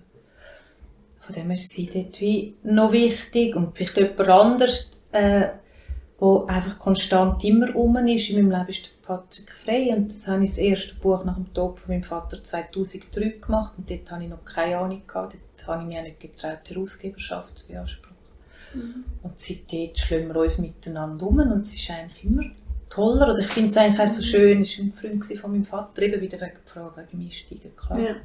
Von 1.20 1.35
dem 1.35 1.51
ist 1.53 1.70
sie 1.70 1.87
dort 1.87 2.20
wie 2.20 2.55
noch 2.62 2.92
wichtig 2.92 3.57
und 3.57 3.77
vielleicht 3.77 3.97
jemand 3.97 4.29
anders, 4.29 4.90
äh, 5.14 5.48
wo 6.18 6.44
einfach 6.46 6.79
konstant 6.79 7.42
immer 7.44 7.74
um 7.74 7.96
ist. 7.96 8.31
In 8.31 8.37
meinem 8.37 8.59
Leben 8.59 8.70
ist 8.70 8.87
der 8.87 9.07
Patrick 9.07 9.53
Frey 9.53 9.92
und 9.92 10.09
das 10.09 10.27
habe 10.27 10.44
ich 10.44 10.50
das 10.50 10.59
erste 10.59 10.94
Buch 10.96 11.24
nach 11.24 11.37
dem 11.37 11.53
Tod 11.53 11.81
von 11.81 11.94
meinem 11.94 12.05
Vater 12.05 12.42
2003 12.42 13.40
gemacht 13.40 13.74
und 13.77 13.88
dort 13.90 14.11
habe 14.11 14.24
ich 14.24 14.31
noch 14.31 14.44
keine 14.44 14.79
Ahnung 14.79 15.03
gehabt. 15.07 15.35
Dort 15.35 15.68
habe 15.68 15.83
ich 15.83 15.88
mich 15.88 15.98
auch 15.98 16.03
nicht 16.03 16.20
getraut, 16.20 16.59
die 16.68 16.74
Herausgeberschaft 16.74 17.59
zu 17.59 17.68
beanspruchen. 17.68 18.14
Und 19.22 19.38
seitdem 19.38 19.90
schlagen 19.94 20.29
wir 20.29 20.37
uns 20.37 20.59
miteinander 20.59 21.27
um 21.27 21.38
und 21.38 21.61
es 21.61 21.77
ist 21.77 21.90
eigentlich 21.90 22.24
immer 22.24 22.42
toller. 22.90 23.33
Oder 23.33 23.38
ich 23.38 23.46
finde 23.46 23.70
es 23.70 23.77
eigentlich 23.77 24.00
auch 24.00 24.12
so 24.12 24.22
schön, 24.22 24.62
es 24.62 24.79
war 24.79 24.87
ein 24.87 24.92
Freund 24.92 25.24
von 25.40 25.53
meinem 25.53 25.64
Vater, 25.64 26.03
eben 26.03 26.20
wieder 26.20 26.40
wegen 26.40 26.59
der 26.64 26.72
Frage 26.72 27.07
wegen 27.09 27.24
Einsteigen, 27.24 27.77
klar. 27.77 27.98
Ja. 28.00 28.16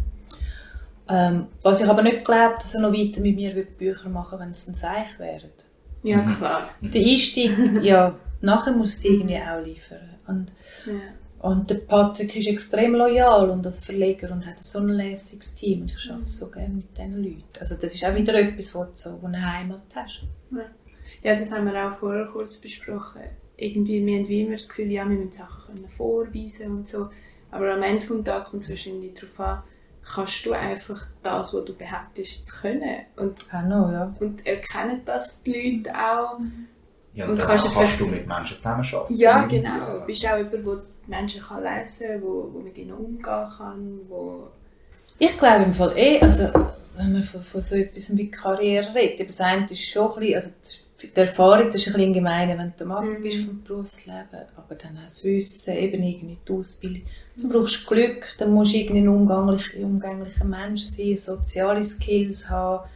Ähm, 1.11 1.47
was 1.61 1.81
ich 1.81 1.89
aber 1.89 2.01
nicht 2.01 2.25
glaube, 2.25 2.55
dass 2.55 2.73
er 2.73 2.81
noch 2.81 2.93
weiter 2.93 3.19
mit 3.21 3.35
mir 3.35 3.53
Bücher 3.63 4.09
machen 4.09 4.39
wenn 4.39 4.49
es 4.49 4.67
ein 4.67 4.75
Seich 4.75 5.19
wären. 5.19 5.51
Ja, 6.03 6.21
klar. 6.21 6.69
Der 6.81 7.01
Einstieg, 7.05 7.51
ja, 7.81 8.15
nachher 8.41 8.73
muss 8.73 8.99
sie 8.99 9.09
irgendwie 9.09 9.37
auch 9.37 9.63
liefern. 9.63 10.09
Und, 10.27 10.51
Ja. 10.85 11.49
und 11.49 11.69
der 11.69 11.75
Patrick 11.75 12.35
ist 12.35 12.47
extrem 12.47 12.95
loyal 12.95 13.49
und 13.49 13.65
als 13.65 13.83
Verleger 13.83 14.31
und 14.31 14.45
hat 14.45 14.61
so 14.63 14.79
ein 14.79 14.89
lässiges 14.89 15.55
Team 15.55 15.81
und 15.81 15.91
ich 15.91 16.11
arbeite 16.11 16.27
so 16.29 16.49
gerne 16.51 16.75
mit 16.75 16.97
diesen 16.97 17.23
Leuten. 17.23 17.43
Also 17.59 17.75
das 17.75 17.93
ist 17.95 18.03
auch 18.05 18.15
wieder 18.15 18.33
etwas, 18.35 18.73
wo 18.75 18.83
du 18.83 18.91
so 18.95 19.19
eine 19.23 19.53
Heimat 19.53 19.81
hast. 19.95 20.21
Ja, 21.23 21.35
das 21.35 21.51
haben 21.51 21.65
wir 21.65 21.87
auch 21.91 21.97
vorher 21.97 22.25
kurz 22.25 22.57
besprochen. 22.57 23.21
Irgendwie, 23.57 24.05
wir 24.05 24.17
haben 24.19 24.27
wie 24.29 24.41
immer 24.43 24.53
das 24.53 24.69
Gefühl, 24.69 24.89
ja, 24.91 25.07
wir 25.09 25.17
müssen 25.17 25.31
Sachen 25.33 25.75
können 25.75 25.89
vorweisen 25.89 26.71
und 26.77 26.87
so. 26.87 27.09
Aber 27.51 27.73
am 27.73 27.83
Ende 27.83 28.05
des 28.05 28.23
Tages 28.23 28.49
kommt 28.49 28.63
es 28.63 28.69
wahrscheinlich 28.69 29.13
darauf 29.15 29.39
an, 29.39 29.63
kannst 30.03 30.45
du 30.45 30.53
einfach 30.53 31.05
das, 31.23 31.53
was 31.53 31.65
du 31.65 31.73
behauptest, 31.75 32.45
zu 32.47 32.55
können. 32.61 33.05
Und, 33.15 33.45
noch, 33.67 33.91
ja. 33.91 34.15
und 34.19 34.45
erkennen 34.45 35.01
das 35.05 35.41
die 35.43 35.81
Leute 35.83 35.95
auch. 35.95 36.39
Ja, 37.13 37.25
Und 37.25 37.31
und, 37.31 37.37
kannst 37.39 37.47
kannst, 37.49 37.65
es 37.67 37.73
kannst 37.75 37.99
du 37.99 38.05
mit 38.07 38.27
Menschen 38.27 38.59
zusammenarbeiten. 38.59 39.15
Ja, 39.15 39.45
genau. 39.47 39.85
also- 39.85 39.99
Du 40.01 40.05
bist 40.05 40.27
auch 40.27 40.37
jemand, 40.37 40.53
der 40.53 40.61
die 41.05 41.09
Menschen 41.09 41.41
kann 41.43 41.63
lesen 41.63 42.07
kann, 42.07 42.21
wo, 42.21 42.49
wo 42.53 42.59
mit 42.59 42.77
ihnen 42.77 42.93
umgehen 42.93 43.23
kann, 43.23 43.99
wo... 44.07 44.47
Ich 45.17 45.37
glaube 45.37 45.63
im 45.65 45.73
Fall 45.73 45.93
eh, 45.97 46.21
also 46.21 46.49
wenn 46.95 47.13
man 47.13 47.23
von, 47.23 47.41
von 47.41 47.61
so 47.61 47.75
etwas 47.75 48.15
wie 48.15 48.29
Karriere 48.31 48.93
redet, 48.93 49.27
das 49.27 49.41
eine 49.41 49.65
ist 49.65 49.85
schon 49.89 50.11
ein 50.13 50.19
bisschen, 50.19 50.35
also 50.35 50.49
die 51.01 51.15
Erfahrung, 51.15 51.67
das 51.67 51.75
ist 51.75 51.87
ein 51.87 51.93
bisschen 51.93 52.13
gemein, 52.13 52.49
wenn 52.57 52.73
du 52.77 52.83
am 52.83 52.91
Anfang 52.91 53.19
Mhm. 53.19 53.23
bist 53.23 53.45
vom 53.45 53.63
Berufsleben, 53.63 54.45
aber 54.55 54.75
dann 54.75 54.97
auch 54.97 55.03
das 55.03 55.23
Wissen, 55.23 55.73
eben 55.75 56.03
irgendwie 56.03 56.37
die 56.47 56.51
Ausbildung. 56.53 57.03
Du 57.41 57.47
brauchst 57.47 57.87
Glück, 57.87 58.35
dann 58.37 58.53
musst 58.53 58.73
du 58.73 58.77
irgendwie 58.77 58.99
ein 58.99 59.07
umgänglich, 59.07 59.75
umgänglicher 59.77 60.45
Mensch 60.45 60.81
sein, 60.81 61.15
soziale 61.15 61.83
Skills 61.83 62.49
haben. 62.49 62.87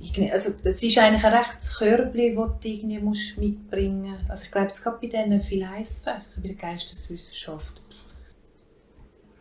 Irgendwie, 0.00 0.32
also 0.32 0.50
das 0.62 0.82
ist 0.82 0.96
eigentlich 0.98 1.24
ein 1.24 1.34
rechtes 1.34 1.76
Körbchen, 1.76 2.36
das 2.36 2.50
du 2.60 2.68
irgendwie 2.68 2.98
musst 2.98 3.36
mitbringen 3.36 4.12
musst. 4.12 4.30
Also 4.30 4.44
ich 4.44 4.50
glaube, 4.50 4.68
es 4.68 4.82
geht 4.82 5.00
bei 5.00 5.06
diesen 5.06 5.40
viel 5.42 5.64
Eisfächer, 5.64 6.22
bei 6.36 6.48
der 6.48 6.56
Geisteswissenschaft. 6.56 7.80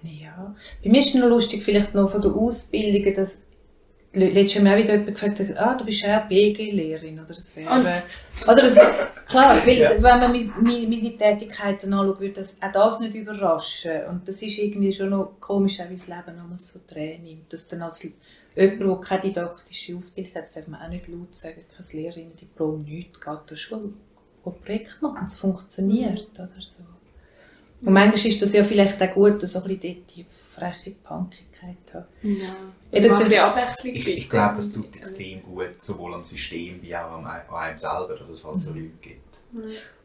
Ja, 0.04 0.56
bei 0.84 0.90
mir 0.90 1.00
ist 1.00 1.16
es 1.16 1.22
noch 1.22 1.30
lustig, 1.30 1.64
vielleicht 1.64 1.94
noch 1.94 2.12
von 2.12 2.22
der 2.22 2.32
Ausbildung, 2.32 3.14
dass 3.14 3.42
letztes 4.14 4.62
Mal 4.62 4.74
auch 4.74 4.78
wieder 4.78 4.94
jemand 4.94 5.20
gefragt 5.20 5.42
ah, 5.58 5.76
du 5.76 5.86
bist 5.86 6.02
ja 6.02 6.20
auch 6.22 6.28
BG-Lehrerin, 6.28 7.20
oder 7.20 7.34
das 7.34 7.56
wäre, 7.56 7.70
oder 8.48 8.62
das, 8.64 8.76
klar, 9.28 9.56
weil, 9.66 9.78
Ja. 9.78 9.92
wenn 9.92 10.02
man 10.02 10.32
meine, 10.32 10.88
meine, 10.88 11.18
Tätigkeiten 11.18 11.94
anschaut, 11.94 12.20
würde 12.20 12.34
das 12.34 12.58
auch 12.62 12.72
das 12.72 13.00
nicht 13.00 13.14
überraschen. 13.14 14.06
Und 14.10 14.28
das 14.28 14.42
ist 14.42 14.58
irgendwie 14.58 14.92
schon 14.94 15.12
noch 15.12 15.34
komisch, 15.40 15.80
auch 15.80 15.90
wie 15.90 15.96
das 15.96 16.08
Leben 16.08 16.38
damals 16.38 16.70
so 16.70 16.80
drehen 16.88 17.24
nimmt, 17.24 17.54
dass 17.54 17.68
dann 17.68 17.84
als 17.84 18.04
jemand 18.56 18.82
der 18.82 18.96
keine 19.02 19.22
didaktische 19.22 19.96
Ausbildung 19.96 20.34
hat, 20.36 20.56
darf 20.56 20.68
man 20.68 20.82
auch 20.82 20.90
nicht 20.90 21.08
laut 21.08 21.36
sagen, 21.36 21.64
kein 21.76 21.86
Lehrerinnen-Diplom, 22.02 22.84
nichts, 22.84 23.22
geht 23.22 23.40
zur 23.48 23.58
Schule, 23.58 23.94
geht 24.44 24.66
Projekt 24.66 25.02
machen, 25.02 25.26
es 25.26 25.38
funktioniert, 25.38 26.28
oder 26.34 26.50
so. 26.60 26.84
Und 27.82 27.94
manchmal 27.94 28.26
ist 28.26 28.42
das 28.42 28.54
ja 28.54 28.64
vielleicht 28.64 29.02
auch 29.02 29.14
gut, 29.14 29.42
so 29.42 29.60
ein 29.60 29.68
bisschen 29.68 29.82
dort 29.82 30.16
die 30.16 30.26
freche 30.60 30.92
Punkigkeit 30.92 31.78
zu 31.86 31.96
haben. 31.96 32.08
Ja. 32.24 32.56
Eben, 32.92 33.08
Das 33.08 33.22
ist 33.22 33.38
Abwechslung. 33.38 33.96
Ich, 33.96 34.08
ich 34.08 34.30
glaube, 34.30 34.56
das 34.58 34.72
tut 34.72 34.96
extrem 34.96 35.44
gut, 35.44 35.82
sowohl 35.82 36.14
am 36.14 36.24
System 36.24 36.82
wie 36.82 36.96
auch 36.96 37.12
an 37.12 37.26
einem, 37.26 37.78
selber, 37.78 38.16
dass 38.18 38.30
es 38.30 38.46
halt 38.46 38.60
so 38.60 38.72
Leute 38.72 38.92
gibt. 39.02 39.40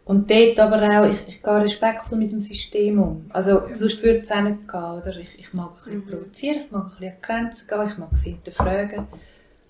Und 0.04 0.30
dort 0.30 0.60
aber 0.60 0.82
auch, 0.82 1.10
ich, 1.10 1.28
ich 1.28 1.42
gehe 1.42 1.62
respektvoll 1.62 2.18
mit 2.18 2.30
dem 2.30 2.40
System 2.40 2.98
um. 3.00 3.24
Also, 3.30 3.62
sonst 3.72 4.02
würde 4.02 4.20
es 4.20 4.30
auch 4.30 4.42
nicht 4.42 4.68
gehen, 4.68 4.80
oder? 4.80 5.16
Ich, 5.16 5.38
ich 5.38 5.54
mag 5.54 5.70
ein 5.70 6.02
bisschen 6.02 6.06
provozieren, 6.06 6.60
ich 6.66 6.70
mag 6.70 6.84
ein 6.84 6.90
bisschen 6.90 7.08
an 7.08 7.16
die 7.16 7.26
Grenzen 7.26 7.68
gehen, 7.68 7.88
ich 7.88 7.98
mag 7.98 8.08
es 8.12 8.22
hinterfragen. 8.22 9.06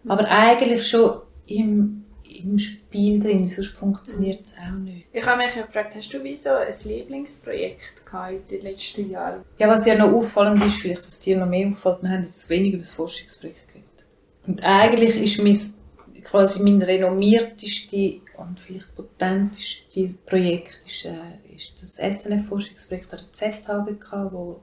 Aber 0.09 0.29
eigentlich 0.29 0.89
schon 0.89 1.21
im, 1.47 2.04
im 2.35 2.59
Spiel 2.59 3.21
drin, 3.21 3.47
sonst 3.47 3.77
funktioniert 3.77 4.45
es 4.45 4.55
auch 4.55 4.77
nicht. 4.79 5.07
Ich 5.13 5.25
habe 5.27 5.43
mich 5.43 5.55
gefragt, 5.55 5.95
hast 5.95 6.13
du 6.13 6.23
wie 6.23 6.37
so 6.37 6.51
ein 6.51 6.75
Lieblingsprojekt 6.85 8.05
gehabt 8.05 8.33
in 8.33 8.47
den 8.49 8.63
letzten 8.63 9.11
Jahren? 9.11 9.43
Ja, 9.59 9.69
was 9.69 9.87
ja 9.87 9.95
noch 9.97 10.13
auffallend 10.13 10.65
ist, 10.65 10.77
vielleicht, 10.77 11.07
was 11.07 11.21
dir 11.21 11.39
noch 11.39 11.47
mehr 11.47 11.69
auffällt, 11.69 12.03
wir 12.03 12.11
haben 12.11 12.23
jetzt 12.23 12.49
wenig 12.51 12.75
über 12.75 12.83
das 12.83 12.93
Forschungsprojekt 12.93 13.69
geredet. 13.69 14.05
Und 14.47 14.65
eigentlich 14.65 15.17
ist 15.17 15.43
mein, 15.43 16.23
quasi 16.23 16.63
mein 16.63 16.83
renommierteste 16.83 18.21
und 18.37 18.59
vielleicht 18.59 18.95
potenteste 18.95 20.15
Projekt 20.27 20.81
ist, 20.87 21.05
äh, 21.05 21.55
ist 21.55 21.75
das 21.81 21.97
SNF-Forschungsprojekt 21.97 23.13
an 23.13 23.21
der 23.21 23.33
ZHGK, 23.33 24.33
wo 24.33 24.61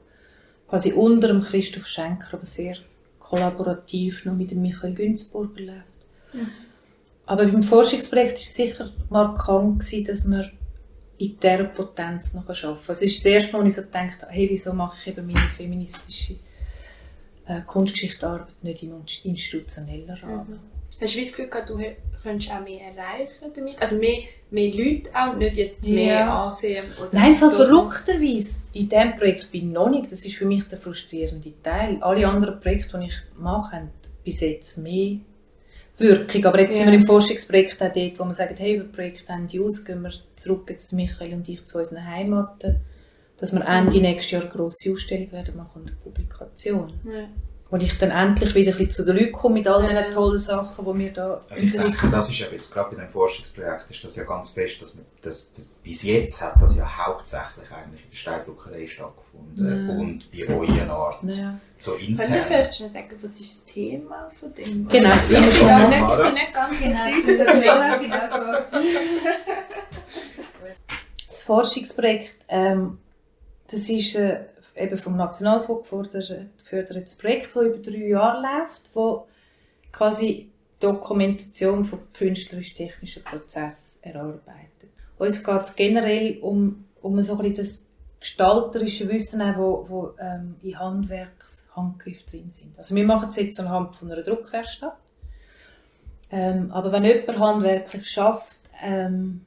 quasi 0.67 0.93
unter 0.93 1.27
dem 1.27 1.41
Christoph 1.41 1.88
Schenker, 1.88 2.34
aber 2.34 2.45
sehr 2.45 2.77
kollaborativ 3.19 4.25
noch 4.25 4.36
mit 4.36 4.51
dem 4.51 4.62
Michael 4.62 4.93
Günzburger 4.93 5.62
läuft. 5.62 6.45
Aber 7.32 7.46
beim 7.46 7.63
Forschungsprojekt 7.63 8.34
war 8.34 8.39
es 8.41 8.54
sicher 8.54 8.91
markant, 9.10 9.80
gewesen, 9.80 10.04
dass 10.06 10.30
wir 10.30 10.52
in 11.17 11.39
dieser 11.39 11.63
Potenz 11.63 12.34
noch 12.34 12.41
arbeiten 12.50 12.62
kann. 12.86 12.94
Es 12.94 13.02
ist 13.04 13.20
das 13.20 13.26
erste 13.26 13.54
Mal, 13.54 13.63
wo 13.63 13.67
ich 13.67 13.74
so 13.76 13.84
gedacht 13.84 14.22
habe, 14.22 14.32
hey, 14.34 14.50
wieso 14.52 14.74
mache 14.74 14.98
ich 15.00 15.08
eben 15.17 15.28
meine 15.28 15.39
feministische 15.56 16.34
äh, 17.48 17.62
Kunstgeschichtsarbeit 17.65 18.48
nicht 18.62 18.84
im 18.84 18.96
institutionellen 19.24 20.10
Rahmen? 20.10 20.60
Hast 21.00 21.15
du 21.15 21.20
das 21.22 21.30
Gefühl 21.30 21.48
gehabt, 21.48 21.70
du 21.70 21.80
könntest 22.22 22.52
auch 22.52 22.60
mehr 22.65 22.82
erreichen 22.82 23.54
damit? 23.56 23.82
Also 23.82 23.96
mehr, 23.96 24.24
mehr 24.50 24.74
Leute 24.74 25.10
auch, 25.15 25.34
nicht 25.38 25.56
jetzt 25.56 25.84
mehr 25.86 26.20
Ja. 26.20 26.44
ansehen? 26.48 26.84
Oder 27.00 27.10
Nein, 27.13 27.38
Doch- 27.39 27.54
verrückterweise. 27.54 28.58
In 28.74 28.89
diesem 28.89 29.15
Projekt 29.15 29.50
bin 29.54 29.67
ich 29.70 29.74
noch 29.74 29.89
nicht. 29.89 30.12
Das 30.12 30.26
ist 30.26 30.36
für 30.36 30.46
mich 30.46 30.65
der 30.67 30.80
frustrierende 30.80 31.54
Teil. 31.63 31.98
Alle 32.02 32.28
anderen 32.28 32.60
Projekte, 32.60 33.00
die 33.00 33.06
ich 33.08 33.15
mache, 33.38 33.78
haben 33.78 33.89
bis 34.26 34.41
jetzt 34.41 34.78
mehr 34.80 35.20
Wirkung. 36.01 36.45
Aber 36.45 36.59
jetzt 36.59 36.77
Ja. 36.77 36.83
sind 36.83 36.91
wir 36.93 36.99
im 36.99 37.05
Forschungsprojekt 37.07 37.81
auch 37.81 37.93
dort, 37.93 38.19
wo 38.19 38.23
wir 38.25 38.33
sagen, 38.33 38.55
hey, 38.57 38.75
über 38.75 38.85
Projektende 38.85 39.63
aus, 39.63 39.85
gehen 39.85 40.01
wir 40.01 40.11
zurück 40.35 40.69
jetzt 40.69 40.93
Michael 40.93 41.33
und 41.33 41.47
ich 41.47 41.63
zu 41.65 41.77
unseren 41.79 42.05
Heimaten, 42.05 42.77
dass 43.37 43.53
wir 43.53 43.65
Ende 43.65 43.99
nächstes 43.99 44.31
Jahr 44.31 44.41
eine 44.43 44.51
grosse 44.51 44.91
Ausstellung 44.93 45.31
werden 45.31 45.55
machen 45.57 45.81
und 45.81 45.87
eine 45.87 45.97
Publikation. 45.97 46.93
Ja. 47.05 47.27
Und 47.71 47.81
ich 47.81 47.97
dann 47.97 48.12
endlich 48.12 48.53
wieder 48.53 48.71
ein 48.73 48.77
bisschen 48.77 48.91
zu 48.91 49.05
den 49.05 49.15
Leuten 49.15 49.31
komme 49.31 49.53
mit 49.55 49.67
all 49.67 49.81
Ja. 49.84 50.01
diesen 50.01 50.13
tollen 50.13 50.38
Sachen, 50.38 50.86
die 50.86 50.99
wir 50.99 51.13
da 51.13 51.41
Also 51.49 51.65
ich 51.65 51.71
denke, 51.71 52.10
das 52.10 52.29
ist 52.29 52.41
eben 52.41 52.53
jetzt 52.53 52.73
gerade 52.73 52.93
bei 52.93 53.01
dem 53.01 53.10
Forschungsprojekt 53.10 53.89
ist 53.89 54.03
das 54.03 54.15
ja 54.17 54.25
ganz 54.25 54.49
fest, 54.49 54.81
dass 54.81 54.93
man 54.95 55.05
das, 55.21 55.53
das 55.53 55.67
bis 55.81 56.03
jetzt 56.03 56.41
hat 56.41 56.62
das 56.62 56.75
ja 56.75 56.86
hauptsächlich 57.05 57.71
eigentlich 57.71 58.03
in 58.03 58.10
der 58.10 58.17
Steindruckerei 58.17 58.86
stattgefunden 58.88 59.88
Ja. 59.88 59.93
und 59.95 60.23
bei 60.31 60.53
euren 60.53 60.89
Art 60.91 61.19
Ja. 61.23 61.57
so 61.77 61.91
Könnt 61.91 62.03
ihr 62.03 62.10
intern. 62.10 62.43
vielleicht 62.45 62.75
schnell 62.75 62.91
sagen, 62.91 63.10
was 63.21 63.39
ist 63.39 63.65
das 63.65 63.73
Thema 63.73 64.27
von 64.38 64.53
dem? 64.53 64.88
Genau, 64.89 65.10
das 65.10 65.31
ich, 65.31 65.38
Thema 65.38 65.79
bin 65.88 65.93
ich 65.93 66.17
bin 66.25 66.34
nicht 66.34 66.53
ganz 66.53 66.81
Genau, 66.81 67.62
Thema. 67.62 67.97
genau 67.97 68.36
so. 68.36 68.77
Das 71.27 71.41
Forschungsprojekt, 71.43 72.36
ähm, 72.49 72.97
das 73.69 73.88
ist 73.89 74.15
äh, 74.15 74.41
eben 74.75 74.97
vom 74.97 75.17
Nationalfonds 75.17 75.84
gefördert, 75.84 76.57
gefördertes 76.57 77.15
Projekt, 77.15 77.55
das 77.55 77.63
über 77.63 77.77
drei 77.77 78.07
Jahre 78.07 78.41
läuft, 78.41 78.89
wo 78.93 79.27
quasi 79.91 80.49
Dokumentation 80.79 81.86
von 81.86 81.99
künstlerisch-technischen 82.13 83.23
Prozessen 83.23 84.01
erarbeitet. 84.01 84.89
Uns 85.17 85.43
geht 85.43 85.62
es 85.62 85.75
generell 85.75 86.39
um, 86.41 86.86
um 87.01 87.21
so 87.21 87.38
ein 87.38 87.53
das 87.55 87.84
gestalterische 88.19 89.10
Wissen, 89.10 89.41
auch, 89.41 89.57
wo, 89.57 89.86
wo 89.89 90.13
ähm, 90.19 90.55
in 90.62 90.79
Handwerkshandgriff 90.79 92.23
drin 92.25 92.49
sind. 92.51 92.77
Also 92.77 92.95
wir 92.95 93.05
machen 93.05 93.29
es 93.29 93.36
jetzt 93.36 93.60
anhand 93.60 93.95
von 93.95 94.12
einer 94.12 94.21
Druckwerkstatt. 94.21 94.97
Ähm, 96.31 96.71
aber 96.71 96.91
wenn 96.91 97.03
jemand 97.03 97.39
handwerklich 97.39 98.10
schafft, 98.10 98.57
ähm, 98.81 99.45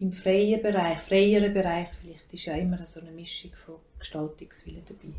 im 0.00 0.12
freien 0.12 0.62
Bereich, 0.62 0.98
freieren 1.00 1.52
Bereich 1.52 1.88
vielleicht, 2.00 2.32
ist 2.32 2.46
ja 2.46 2.54
immer 2.54 2.84
so 2.86 3.00
eine 3.00 3.10
Mischung 3.10 3.52
von 3.64 3.76
Gestaltungswillen 4.04 4.82
dabei. 4.86 5.14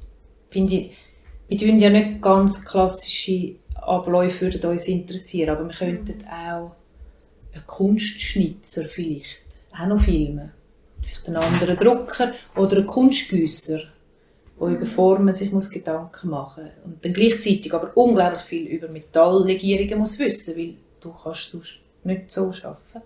Finde 0.50 0.76
ich, 0.76 0.92
wir 1.48 1.58
tun 1.58 1.80
ja 1.80 1.90
nicht 1.90 2.22
ganz 2.22 2.64
klassische 2.64 3.56
Abläufe 3.76 4.42
würden 4.42 4.72
uns 4.72 4.88
interessieren, 4.88 5.50
aber 5.50 5.66
wir 5.68 5.76
könnten 5.76 6.26
auch 6.28 6.72
einen 7.54 7.68
Kunstschnitzer 7.68 8.86
vielleicht 8.86 9.42
auch 9.74 9.88
noch 9.88 10.02
filmen. 10.02 10.52
Vielleicht 11.02 11.28
einen 11.28 11.38
anderen 11.38 11.78
Drucker 11.78 12.32
oder 12.56 12.78
einen 12.78 12.88
Kunstgüsser, 12.88 13.82
der 14.60 14.68
über 14.68 14.86
Formen 14.86 15.34
sich 15.34 15.52
muss 15.52 15.70
Gedanken 15.70 16.30
machen 16.30 16.64
muss. 16.64 16.86
Und 16.86 17.06
dann 17.06 17.14
gleichzeitig 17.14 17.74
aber 17.74 17.96
unglaublich 17.96 18.42
viel 18.42 18.68
über 18.68 18.88
Metalllegierungen 18.88 20.00
muss 20.00 20.18
wissen, 20.20 20.56
weil 20.56 20.76
du 21.02 21.12
kannst 21.12 21.50
sonst 21.50 21.80
nicht 22.04 22.32
so 22.32 22.52
arbeiten. 22.64 23.02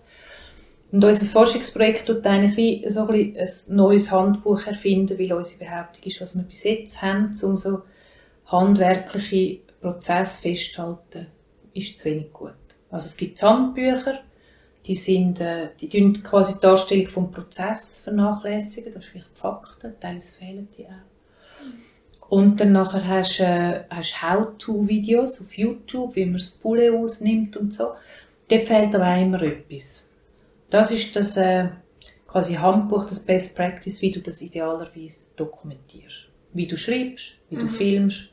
Und 0.92 1.04
unser 1.04 1.24
Forschungsprojekt 1.24 2.06
tut 2.06 2.26
eigentlich 2.26 2.56
wie 2.56 2.90
so 2.90 3.06
ein, 3.06 3.36
ein 3.36 3.48
neues 3.68 4.10
Handbuch 4.10 4.66
erfinden, 4.66 5.18
weil 5.18 5.32
unsere 5.32 5.64
Behauptung 5.64 6.02
ist, 6.04 6.20
was 6.20 6.34
wir 6.34 6.42
bis 6.42 6.64
jetzt 6.64 7.00
haben, 7.00 7.32
um 7.42 7.58
so 7.58 7.82
handwerkliche 8.46 9.60
Prozesse 9.80 10.42
festzuhalten, 10.42 11.28
ist 11.74 11.98
zu 11.98 12.06
wenig 12.06 12.32
gut. 12.32 12.54
Also 12.90 13.06
es 13.06 13.16
gibt 13.16 13.40
Handbücher, 13.40 14.20
die 14.86 14.96
sind, 14.96 15.40
äh, 15.40 15.68
die 15.80 16.12
quasi 16.22 16.54
die 16.54 16.60
Darstellung 16.60 17.06
vom 17.06 17.30
Prozess 17.30 17.98
vernachlässigen, 17.98 18.92
das 18.92 19.04
ist 19.04 19.10
vielleicht 19.10 19.38
Fakten, 19.38 19.94
teilweise 20.00 20.32
fehlen 20.32 20.68
die 20.76 20.86
auch. 20.86 22.28
Und 22.28 22.60
dann 22.60 22.72
nachher 22.72 23.06
hast 23.06 23.38
du 23.38 23.44
äh, 23.44 23.84
How-to-Videos 23.90 25.42
auf 25.42 25.52
YouTube, 25.52 26.16
wie 26.16 26.24
man 26.24 26.34
das 26.34 26.50
Poulet 26.50 26.92
ausnimmt 26.92 27.56
und 27.56 27.74
so. 27.74 27.92
Dort 28.48 28.68
fehlt 28.68 28.94
aber 28.94 29.16
immer 29.16 29.42
etwas. 29.42 30.04
Das 30.70 30.90
ist 30.90 31.14
das 31.16 31.36
äh, 31.36 31.68
quasi 32.26 32.54
Handbuch, 32.54 33.04
das 33.04 33.24
Best 33.24 33.54
Practice, 33.54 34.00
wie 34.02 34.12
du 34.12 34.20
das 34.20 34.40
idealerweise 34.40 35.28
dokumentierst. 35.36 36.28
Wie 36.52 36.66
du 36.66 36.76
schreibst, 36.76 37.38
wie 37.48 37.56
du 37.56 37.68
filmst, 37.68 38.30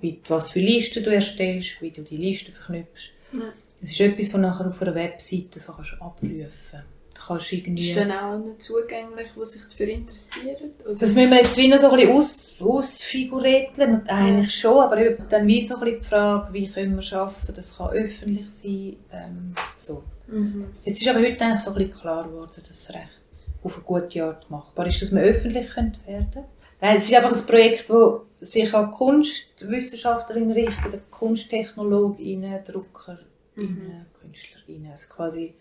wie, 0.00 0.20
was 0.28 0.50
für 0.50 0.60
Listen 0.60 1.04
du 1.04 1.12
erstellst, 1.12 1.80
wie 1.80 1.90
du 1.90 2.02
die 2.02 2.16
Listen 2.16 2.52
verknüpfst. 2.52 3.12
Ja. 3.32 3.52
Es 3.82 3.92
ist 3.92 4.00
etwas, 4.00 4.32
was 4.32 4.40
nachher 4.40 4.68
auf 4.68 4.82
einer 4.82 4.94
Webseite 4.94 5.58
so 5.58 5.72
kannst 5.72 5.94
abrufen 6.00 6.50
Du 6.72 6.99
kannst 7.26 7.52
irgendwie... 7.52 7.90
Ist 7.90 7.98
dann 7.98 8.10
auch 8.12 8.22
allen 8.22 8.58
zugänglich, 8.58 9.28
die 9.36 9.46
sich 9.46 9.62
dafür 9.62 9.88
interessieren? 9.88 10.72
Oder? 10.84 10.94
Das 10.94 11.14
müssen 11.14 11.30
wir 11.30 11.38
jetzt 11.38 11.56
wieder 11.56 11.78
so 11.78 11.90
ein 11.90 11.96
bisschen 11.96 12.12
aus, 12.12 12.52
ausfiguräteln 12.60 14.00
und 14.00 14.08
eigentlich 14.08 14.54
schon, 14.54 14.78
aber 14.78 14.98
eben 14.98 15.24
dann 15.28 15.46
wie 15.46 15.62
so 15.62 15.74
ein 15.74 15.80
bisschen 15.80 16.00
die 16.00 16.08
Frage, 16.08 16.52
wie 16.52 16.68
können 16.68 16.94
wir 16.94 17.02
schaffen, 17.02 17.54
das 17.54 17.76
kann 17.76 17.90
öffentlich 17.90 18.48
sein, 18.48 18.96
ähm, 19.12 19.54
so. 19.76 20.02
Mhm. 20.26 20.66
Jetzt 20.84 21.02
ist 21.02 21.08
aber 21.08 21.20
heute 21.20 21.44
eigentlich 21.44 21.60
so 21.60 21.70
ein 21.70 21.76
bisschen 21.76 22.00
klar 22.00 22.24
geworden, 22.24 22.50
dass 22.54 22.70
es 22.70 22.90
recht 22.90 23.20
auf 23.62 23.76
eine 23.76 23.84
gute 23.84 24.24
Art 24.24 24.50
machbar 24.50 24.86
ist, 24.86 25.02
dass 25.02 25.14
wir 25.14 25.22
öffentlich 25.22 25.76
werden 25.76 25.92
können. 26.04 26.44
Nein, 26.80 26.96
es 26.96 27.04
ist 27.04 27.14
einfach 27.14 27.32
ein 27.32 27.46
Projekt, 27.46 27.90
das 27.90 28.20
sich 28.40 28.72
an 28.74 28.90
Kunstwissenschaftlerinnen 28.90 30.52
richtet, 30.52 31.10
Kunsttechnologinnen, 31.10 32.64
Druckerinnen, 32.64 34.06
Künstlerinnen. 34.18 34.90
Also 34.90 35.12
quasi, 35.12 35.54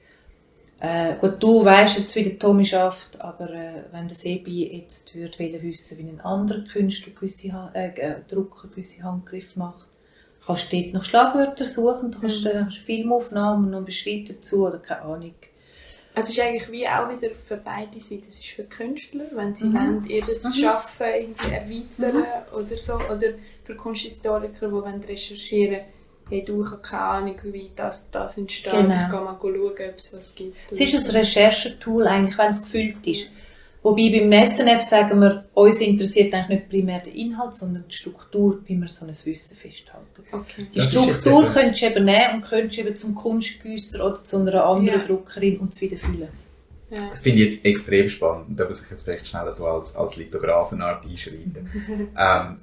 äh, 0.81 1.15
gut, 1.19 1.41
du 1.43 1.63
weißt 1.65 1.99
jetzt, 1.99 2.15
wie 2.15 2.23
der 2.23 2.39
Tommy 2.39 2.63
schafft, 2.65 3.19
aber 3.19 3.49
äh, 3.49 3.83
wenn 3.91 4.07
der 4.07 4.15
Sebi 4.17 4.67
jetzt 4.77 5.13
würde 5.13 5.37
wollen 5.39 5.61
wissen, 5.61 5.97
wie 5.97 6.03
ein 6.09 6.21
anderer 6.21 6.61
Künstler 6.63 7.13
gewisse 7.13 7.51
Ha- 7.53 7.71
äh, 7.73 7.89
äh, 7.99 8.15
Drucker 8.29 8.67
gewisse 8.69 9.03
Handgriffe 9.03 9.59
macht, 9.59 9.87
kannst 10.45 10.71
du 10.71 10.81
dort 10.81 10.93
noch 10.93 11.03
Schlagwörter 11.03 11.65
suchen, 11.65 12.11
du 12.11 12.19
kannst, 12.19 12.45
äh, 12.45 12.51
kannst 12.53 12.77
Filmaufnahmen 12.79 13.73
und 13.73 13.85
Beschreibung 13.85 14.27
dazu 14.27 14.67
oder 14.67 14.77
keine 14.79 15.01
Ahnung. 15.01 15.33
Also 16.15 16.31
es 16.31 16.37
ist 16.37 16.43
eigentlich 16.43 16.71
wie 16.71 16.87
auch 16.87 17.09
wieder 17.09 17.33
für 17.35 17.57
beide 17.57 17.99
Seiten. 17.99 18.25
Es 18.27 18.35
ist 18.39 18.47
für 18.47 18.63
Künstler, 18.63 19.25
wenn 19.31 19.53
sie 19.53 19.65
Mhm. 19.65 19.73
wollen, 19.75 20.05
ihr 20.07 20.23
Mhm. 20.23 20.51
Schaffen 20.59 21.05
irgendwie 21.17 21.53
erweitern 21.53 22.23
oder 22.51 22.77
so. 22.77 22.95
Oder 22.95 23.33
für 23.63 23.75
Kunsthistoriker, 23.75 24.67
die 24.67 24.71
wollen 24.73 25.01
recherchieren 25.03 25.81
hey 26.29 26.43
du, 26.45 26.63
ich 26.63 26.71
habe 26.71 26.81
keine 26.81 27.01
Ahnung, 27.03 27.35
wie 27.43 27.71
das, 27.75 28.09
das 28.11 28.37
entsteht. 28.37 28.71
Genau. 28.71 28.83
Ich 28.93 29.09
gehe 29.11 29.21
mal 29.21 29.37
schauen, 29.41 29.89
ob 29.89 29.97
es 29.97 30.13
was 30.13 30.33
gibt. 30.35 30.55
Es 30.71 30.79
ist 30.79 31.09
ein 31.09 31.15
Recherchetool, 31.15 32.07
eigentlich, 32.07 32.37
wenn 32.37 32.49
es 32.51 32.61
gefüllt 32.61 33.05
ist. 33.07 33.29
Wobei 33.81 34.09
beim 34.09 34.45
SNF 34.45 34.81
sagen 34.81 35.21
wir, 35.21 35.45
uns 35.53 35.79
interessiert 35.79 36.33
eigentlich 36.33 36.59
nicht 36.59 36.69
primär 36.69 36.99
der 36.99 37.15
Inhalt, 37.15 37.55
sondern 37.55 37.85
die 37.89 37.95
Struktur, 37.95 38.59
wie 38.65 38.75
wir 38.75 38.89
so 38.89 39.05
ein 39.05 39.15
Wissen 39.23 39.55
festhalten. 39.55 40.05
Okay. 40.33 40.67
Die 40.73 40.79
Das 40.79 40.91
Struktur 40.91 41.43
eben- 41.43 41.53
könntest 41.53 41.81
du 41.81 41.85
eben 41.87 42.03
nehmen 42.05 42.33
und 42.35 42.41
könntest 42.41 42.77
eben 42.79 42.95
zum 42.97 43.15
Kunstgüsser 43.15 44.05
oder 44.05 44.21
zu 44.23 44.37
einer 44.39 44.65
anderen 44.65 44.99
Ja. 44.99 45.05
Druckerin 45.07 45.59
und 45.59 45.71
es 45.71 45.79
wieder 45.79 45.95
füllen. 45.95 46.27
Ja. 46.91 46.97
Das 47.09 47.19
finde 47.21 47.43
ich 47.43 47.53
jetzt 47.53 47.65
extrem 47.65 48.09
spannend. 48.09 48.59
Da 48.59 48.67
muss 48.67 48.83
ich 48.83 48.91
jetzt 48.91 49.03
vielleicht 49.03 49.27
schnell 49.27 49.49
so 49.51 49.65
als, 49.65 49.95
als 49.95 50.17
Lithografenart 50.17 51.05
einschreiten. 51.05 51.69
ähm, 52.17 52.57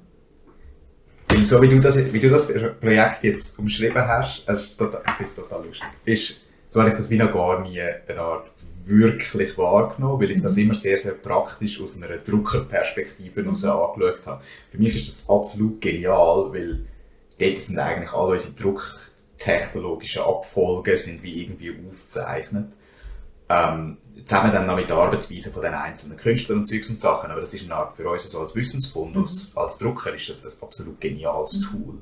weil 1.27 1.45
so 1.45 1.61
wie 1.61 1.67
du, 1.67 1.79
das, 1.79 1.97
wie 2.13 2.19
du 2.19 2.29
das 2.29 2.47
Projekt 2.79 3.23
jetzt 3.23 3.59
umschrieben 3.59 4.07
hast, 4.07 4.47
ist 4.47 4.77
total, 4.77 5.01
ich 5.05 5.13
finde 5.13 5.29
es 5.29 5.35
total 5.35 5.65
lustig. 5.65 5.87
Ist, 6.05 6.41
so 6.69 6.79
habe 6.79 6.89
ich 6.89 6.95
das 6.95 7.09
wie 7.09 7.17
noch 7.17 7.33
gar 7.33 7.61
nie 7.61 7.81
eine 7.81 8.19
Art 8.19 8.49
wirklich 8.85 9.57
wahrgenommen, 9.57 10.21
weil 10.21 10.31
ich 10.31 10.41
das 10.41 10.57
immer 10.57 10.73
sehr, 10.73 10.99
sehr 10.99 11.13
praktisch 11.13 11.81
aus 11.81 12.01
einer 12.01 12.17
Druckerperspektive 12.17 13.43
heraus 13.43 13.63
angeschaut 13.65 14.25
habe. 14.25 14.43
Für 14.71 14.77
mich 14.77 14.95
ist 14.95 15.07
das 15.07 15.29
absolut 15.29 15.81
genial, 15.81 16.51
weil 16.53 16.85
dort 17.39 17.61
sind 17.61 17.79
eigentlich 17.79 18.11
alle 18.11 18.33
unsere 18.33 18.53
drucktechnologischen 18.53 20.21
Abfolgen 20.23 20.97
sind 20.97 21.23
wie 21.23 21.43
irgendwie 21.43 21.71
aufgezeichnet 21.71 22.67
ähm, 23.49 23.97
zusammen 24.25 24.51
dann 24.53 24.65
noch 24.67 24.75
mit 24.75 24.89
der 24.89 24.97
Arbeitsweise 24.97 25.51
von 25.51 25.61
den 25.61 25.73
einzelnen 25.73 26.17
Künstlern 26.17 26.59
und 26.59 26.65
Zeugs 26.65 26.89
und 26.89 26.99
Sachen. 27.01 27.29
Aber 27.31 27.41
das 27.41 27.53
ist 27.53 27.63
eine 27.63 27.75
Art 27.75 27.95
für 27.95 28.09
uns 28.09 28.23
so 28.29 28.39
als 28.39 28.55
Wissensfundus, 28.55 29.51
als 29.55 29.77
Drucker 29.77 30.13
ist 30.13 30.29
das 30.29 30.43
ein 30.45 30.51
absolut 30.63 30.99
geniales 30.99 31.61
Tool. 31.61 31.99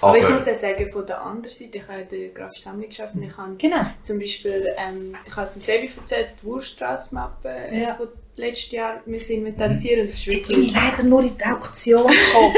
Aber, 0.00 0.18
ich 0.18 0.28
muss 0.28 0.46
ja 0.46 0.54
sagen, 0.56 0.90
von 0.90 1.06
der 1.06 1.22
anderen 1.22 1.54
Seite, 1.54 1.78
ich 1.78 1.82
habe 1.86 2.00
ja 2.00 2.04
die 2.06 2.34
grafische 2.34 2.62
Sammlung 2.62 2.88
geschafft 2.88 3.14
und 3.14 3.22
ich 3.22 3.36
habe 3.36 3.54
Genau. 3.56 3.86
zum 4.00 4.18
Beispiel, 4.18 4.66
ähm, 4.76 5.14
ich 5.24 5.36
habe 5.36 5.46
es 5.46 5.54
im 5.54 5.62
Sebi 5.62 5.88
erzählt, 5.96 6.30
die 6.42 6.46
Wurststraßmappe 6.46 7.48
äh, 7.48 7.82
Ja. 7.82 7.94
von 7.94 8.08
letztes 8.36 8.72
Jahr 8.72 9.00
müssen 9.06 9.34
inventarisieren. 9.36 10.06
Das 10.06 10.16
ist 10.16 10.22
Ich 10.22 10.26
wirklich... 10.26 10.72
bin 10.72 10.82
leider 10.82 11.02
nur 11.04 11.22
in 11.22 11.36
die 11.38 11.44
Auktion 11.44 12.10
gekommen. 12.10 12.54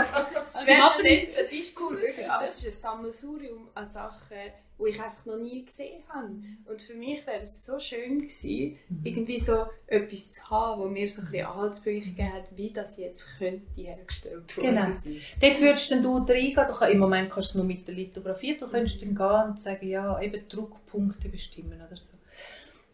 Das 0.52 0.62
ist 0.62 0.68
Mappe 0.68 1.02
nicht, 1.02 1.28
die 1.50 1.56
ist 1.58 1.80
cool, 1.80 2.00
wirklich. 2.00 2.30
Aber 2.30 2.44
es 2.44 2.58
ist 2.58 2.66
ein 2.66 2.80
Sammelsurium 2.80 3.68
an 3.74 3.88
Sachen, 3.88 4.36
die 4.78 4.90
ich 4.90 5.02
einfach 5.02 5.24
noch 5.24 5.38
nie 5.38 5.64
gesehen 5.64 6.02
habe. 6.08 6.28
Und 6.66 6.82
für 6.82 6.94
mich 6.94 7.26
wäre 7.26 7.42
es 7.42 7.64
so 7.64 7.78
schön 7.78 8.20
gewesen, 8.20 8.78
irgendwie 9.04 9.40
so 9.40 9.66
etwas 9.86 10.32
zu 10.32 10.50
haben, 10.50 10.82
wo 10.82 10.86
mir 10.88 11.08
so 11.08 11.22
ein 11.22 11.30
bisschen 11.30 11.46
Anhaltspunkte 11.46 12.00
gegeben 12.10 12.32
hat, 12.34 12.44
wie 12.56 12.70
das 12.70 12.96
jetzt 12.98 13.38
könnte 13.38 13.64
hergestellt 13.74 14.56
worden 14.56 14.74
Genau. 14.74 14.90
sein. 14.90 15.16
Dort 15.40 15.60
würdest 15.60 15.90
dann 15.90 16.02
du 16.02 16.16
reingehen, 16.18 16.66
du 16.66 16.72
kann, 16.74 16.92
im 16.92 16.98
Moment 16.98 17.30
kannst 17.30 17.48
du 17.48 17.52
es 17.52 17.54
nur 17.56 17.64
mit 17.64 17.88
der 17.88 17.94
Lithografie, 17.94 18.56
du 18.58 18.66
könntest 18.68 19.00
dann 19.00 19.14
gehen 19.14 19.50
und 19.50 19.60
sagen, 19.60 19.88
ja, 19.88 20.20
eben 20.20 20.46
Druckpunkte 20.48 21.28
bestimmen 21.30 21.80
oder 21.86 21.96
so. 21.96 22.14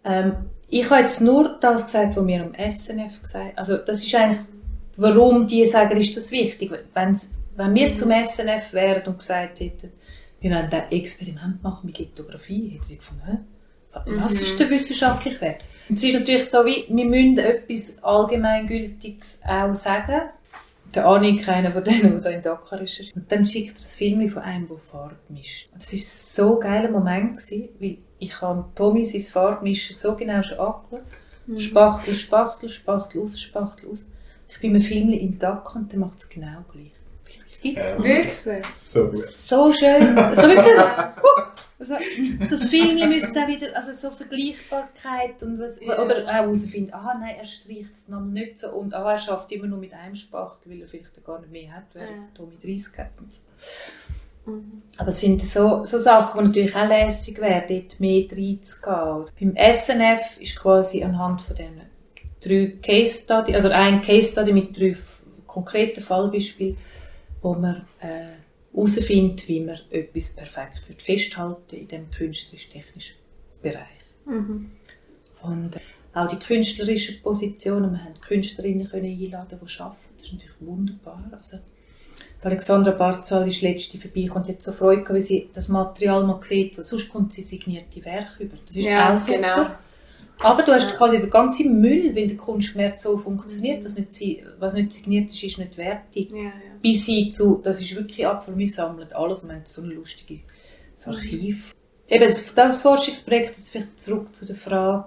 Ähm, 0.05 0.51
ich 0.69 0.89
habe 0.91 1.01
jetzt 1.03 1.21
nur 1.21 1.59
das 1.61 1.85
gesagt, 1.85 2.17
was 2.17 2.27
wir 2.27 2.43
am 2.43 2.55
SNF 2.73 3.23
gesagt 3.23 3.59
Also 3.59 3.77
das 3.77 4.05
ist 4.05 4.15
eigentlich, 4.15 4.41
warum 4.97 5.47
die 5.47 5.65
sagen, 5.65 6.01
ist 6.01 6.17
das 6.17 6.31
wichtig. 6.31 6.73
Wenn's, 6.95 7.31
wenn 7.57 7.75
wir 7.75 7.95
zum 7.95 8.11
SNF 8.11 8.73
wären 8.73 9.07
und 9.07 9.19
gesagt 9.19 9.61
hätten, 9.61 9.93
wir 10.41 10.51
wollen 10.51 10.73
ein 10.73 10.91
Experiment 10.93 11.63
machen 11.63 11.87
mit 11.87 11.99
Lithografie, 11.99 12.71
hätten 12.71 12.85
sie 12.85 12.97
gefunden, 12.97 13.23
hä? 13.27 13.39
was 14.07 14.41
ist 14.41 14.59
der 14.59 14.71
wissenschaftliche 14.71 15.41
Wert? 15.41 15.63
Es 15.93 16.03
ist 16.03 16.15
natürlich 16.15 16.49
so, 16.49 16.65
wie, 16.65 16.87
wir 16.89 17.05
müssen 17.05 17.39
etwas 17.39 18.03
Allgemeingültiges 18.03 19.41
auch 19.47 19.75
sagen. 19.75 20.31
Der 20.95 21.07
Annik, 21.07 21.49
einer 21.49 21.73
von 21.73 21.85
denen, 21.85 22.13
der 22.13 22.21
da 22.21 22.31
in 22.31 22.43
Dakar 22.43 22.81
ist, 22.81 23.17
und 23.17 23.31
dann 23.31 23.47
schickt 23.47 23.79
er 23.79 23.83
ein 23.83 23.87
Film 23.87 24.31
von 24.31 24.43
einem, 24.43 24.67
der 24.67 24.77
Farbe 24.77 25.17
mischt. 25.29 25.71
Und 25.73 25.83
Das 25.83 25.93
war 25.93 25.99
so 25.99 26.55
ein 26.57 26.61
geiler 26.61 26.91
Moment, 26.91 27.39
gewesen, 27.39 27.69
weil 27.79 27.99
ich 28.19 28.41
habe 28.41 28.65
Tommy 28.75 29.05
sein 29.05 29.23
Farbmischen 29.23 29.95
so 29.95 30.15
genau 30.15 30.43
schon 30.43 30.59
angeschaut. 30.59 31.03
Spachtel, 31.57 32.15
Spachtel, 32.15 32.69
Spachtel 32.69 33.21
raus, 33.21 33.41
Spachtel 33.41 33.89
raus. 33.89 34.05
Ich 34.49 34.61
bin 34.61 34.75
im 34.75 34.83
Film 34.83 35.11
in 35.11 35.39
Dakar 35.39 35.77
und 35.77 35.91
der 35.91 35.99
macht 35.99 36.19
es 36.19 36.29
genau 36.29 36.65
gleich. 36.71 36.93
Gibt's 37.63 37.97
noch. 37.99 38.05
Wirklich? 38.05 38.67
So 38.75 39.07
gut. 39.09 39.19
So 39.31 39.73
schön. 39.73 40.17
Habe 40.17 40.37
wirklich 40.37 40.77
so, 40.77 41.95
also, 41.95 41.95
das 42.49 42.65
Film 42.69 43.09
müsste 43.09 43.43
auch 43.43 43.49
wieder, 43.49 43.75
also 43.75 43.93
so 43.93 44.15
Vergleichbarkeit 44.15 45.43
und 45.43 45.59
was, 45.59 45.81
Ja. 45.81 46.01
oder 46.01 46.25
auch 46.25 46.33
herausfinden, 46.33 46.95
aha, 46.95 47.15
nein, 47.19 47.37
er 47.39 47.45
streicht 47.45 47.93
es 47.93 48.09
noch 48.09 48.21
nicht 48.21 48.59
so 48.59 48.69
und 48.71 48.95
aha, 48.95 49.13
er 49.13 49.19
schafft 49.19 49.51
immer 49.51 49.67
nur 49.67 49.79
mit 49.79 49.93
einem 49.93 50.15
Spachtel, 50.15 50.71
weil 50.73 50.83
er 50.83 50.87
vielleicht 50.89 51.25
gar 51.25 51.41
nicht 51.41 51.51
mehr 51.51 51.73
hat, 51.75 51.85
weil 51.95 52.03
Ja. 52.03 52.09
er 52.09 52.35
Tommy 52.35 52.57
30 52.63 52.99
hat 52.99 53.19
und 53.19 53.33
so. 53.35 53.41
Mhm. 54.53 54.83
Aber 54.97 55.09
es 55.09 55.21
sind 55.21 55.43
so, 55.51 55.85
so 55.85 55.99
Sachen, 55.99 56.41
die 56.41 56.47
natürlich 56.49 56.77
auch 56.77 56.87
lässig 56.89 57.41
wären, 57.41 57.65
dort 57.69 58.01
mehr 58.01 58.27
reinzugehen. 58.31 59.25
Beim 59.55 59.75
SNF 59.75 60.41
ist 60.41 60.57
quasi 60.57 61.03
anhand 61.03 61.41
von 61.43 61.55
diesen 61.57 61.81
drei 62.41 62.77
Case 62.83 63.23
Study, 63.23 63.55
also 63.55 63.69
ein 63.69 64.03
Case 64.03 64.33
Study 64.33 64.53
mit 64.53 64.79
drei 64.79 64.97
konkreten 65.47 66.01
Fallbeispielen, 66.03 66.77
wo 67.43 67.55
man 67.55 67.85
äh, 68.01 68.33
herausfindet, 68.73 69.47
wie 69.49 69.61
man 69.61 69.79
etwas 69.91 70.31
perfekt 70.35 70.89
wird 70.89 71.03
festhalten 71.03 71.77
in 71.77 71.89
dem 71.89 72.11
künstlerisch-technischen 72.11 73.17
Bereich. 73.61 73.87
Mhm. 74.25 74.71
Und 75.43 75.77
äh, 75.77 75.81
auch 76.15 76.29
die 76.29 76.39
künstlerischen 76.39 77.21
Positionen, 77.23 77.93
wir 77.93 78.05
haben 78.05 78.21
Künstlerinnen 78.21 78.89
können 78.89 79.07
einladen, 79.07 79.59
die 79.61 79.81
arbeiten, 79.81 79.97
das 80.19 80.27
ist 80.27 80.33
natürlich 80.35 80.61
wunderbar. 80.61 81.31
Also, 81.33 81.59
Alexandra 82.43 82.91
Barzal 82.91 83.47
ist 83.49 83.63
letzte 83.63 83.99
vorbeigekommen 83.99 84.45
und 84.45 84.53
hat 84.53 84.63
so 84.63 84.73
Freude 84.73 85.03
gehabt, 85.03 85.15
weil 85.15 85.23
sie 85.23 85.49
das 85.53 85.69
Material 85.69 86.25
mal 86.25 86.43
sieht, 86.43 86.77
weil 86.77 86.85
sonst 86.85 87.09
kommt 87.09 87.33
sie 87.33 87.43
signierte 87.43 88.05
Werke 88.05 88.43
über. 88.43 88.57
Das 88.67 88.75
ist 88.75 88.83
Ja, 88.83 89.15
auch 89.15 89.19
super. 89.19 89.39
genau. 89.39 89.67
Aber 90.43 90.63
du 90.63 90.73
hast 90.73 90.91
Ja. 90.91 90.97
quasi 90.97 91.21
den 91.21 91.31
ganzen 91.31 91.81
Müll, 91.81 92.15
weil 92.15 92.29
der 92.29 92.37
Kunstmarkt 92.37 93.01
so 93.01 93.19
funktioniert, 93.19 93.81
Mhm. 93.81 93.85
was, 93.85 93.97
nicht, 93.97 94.43
was 94.59 94.75
nicht 94.75 94.93
signiert 94.93 95.31
ist, 95.31 95.43
ist 95.43 95.59
nicht 95.59 95.77
wertig. 95.77 96.31
Ja, 96.31 96.37
ja. 96.45 96.53
Bis 96.83 97.07
hin 97.07 97.33
zu, 97.33 97.61
das 97.63 97.81
ist 97.81 97.95
wirklich 97.95 98.27
Abfall, 98.27 98.57
wir 98.59 98.69
sammeln 98.69 99.13
alles 99.13 99.43
und 99.43 99.51
wir 99.51 99.57
haben 99.57 99.63
so 99.65 99.83
ein 99.83 99.91
lustiges 99.91 100.41
Mhm. 101.07 101.13
Archiv. 101.13 101.75
Eben, 102.09 102.25
das, 102.25 102.55
das 102.55 102.83
Forschungsprojekt, 102.83 103.57
jetzt 103.57 103.71
vielleicht 103.71 103.99
zurück 104.01 104.35
zu 104.35 104.45
der 104.47 104.57
Frage, 104.57 105.05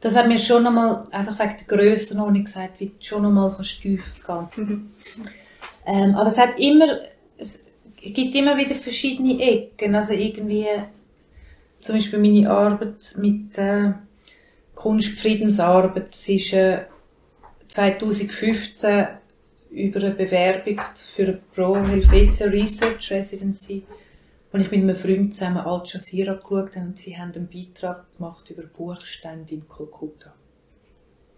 das 0.00 0.14
hat 0.14 0.28
mir 0.28 0.38
schon 0.38 0.64
einmal, 0.66 1.06
einfach 1.10 1.38
wegen 1.40 1.56
der 1.66 1.76
Grössenordnung 1.76 2.44
gesagt, 2.44 2.78
wie 2.78 2.86
du 2.86 2.92
schon 3.00 3.24
einmal 3.26 3.52
kannst 3.54 3.80
tief 3.82 4.04
gehen 4.24 4.48
Mhm. 4.56 4.90
ähm, 5.86 6.14
aber 6.14 6.26
es 6.28 6.38
hat 6.38 6.58
immer, 6.58 7.00
es 7.36 7.58
gibt 7.96 8.34
immer 8.36 8.56
wieder 8.56 8.74
verschiedene 8.76 9.40
Ecken, 9.40 9.94
also 9.96 10.12
irgendwie, 10.14 10.66
zum 11.80 11.96
Beispiel 11.96 12.18
meine 12.20 12.48
Arbeit 12.50 13.14
mit 13.16 13.56
äh, 13.58 13.92
Kunstfriedensarbeit, 14.78 16.12
das 16.12 16.28
ist 16.28 16.52
äh, 16.52 16.82
2015 17.66 19.08
über 19.70 19.98
eine 19.98 20.12
Bewerbung 20.12 20.80
für 21.16 21.22
eine 21.22 21.40
Pro 21.52 21.76
Helvetia 21.76 22.46
Research 22.46 23.10
Residency, 23.10 23.82
wo 24.52 24.58
ich 24.58 24.70
mit 24.70 24.80
einem 24.80 24.94
Freund 24.94 25.34
zusammen 25.34 25.58
Al 25.58 25.82
Jazeera 25.84 26.34
geschaut 26.34 26.76
habe 26.76 26.86
und 26.86 26.96
sie 26.96 27.18
haben 27.18 27.32
einen 27.34 27.48
Beitrag 27.48 28.06
gemacht 28.16 28.48
über 28.50 28.62
Buchstände 28.62 29.54
in 29.54 29.66
Kolkata. 29.66 30.32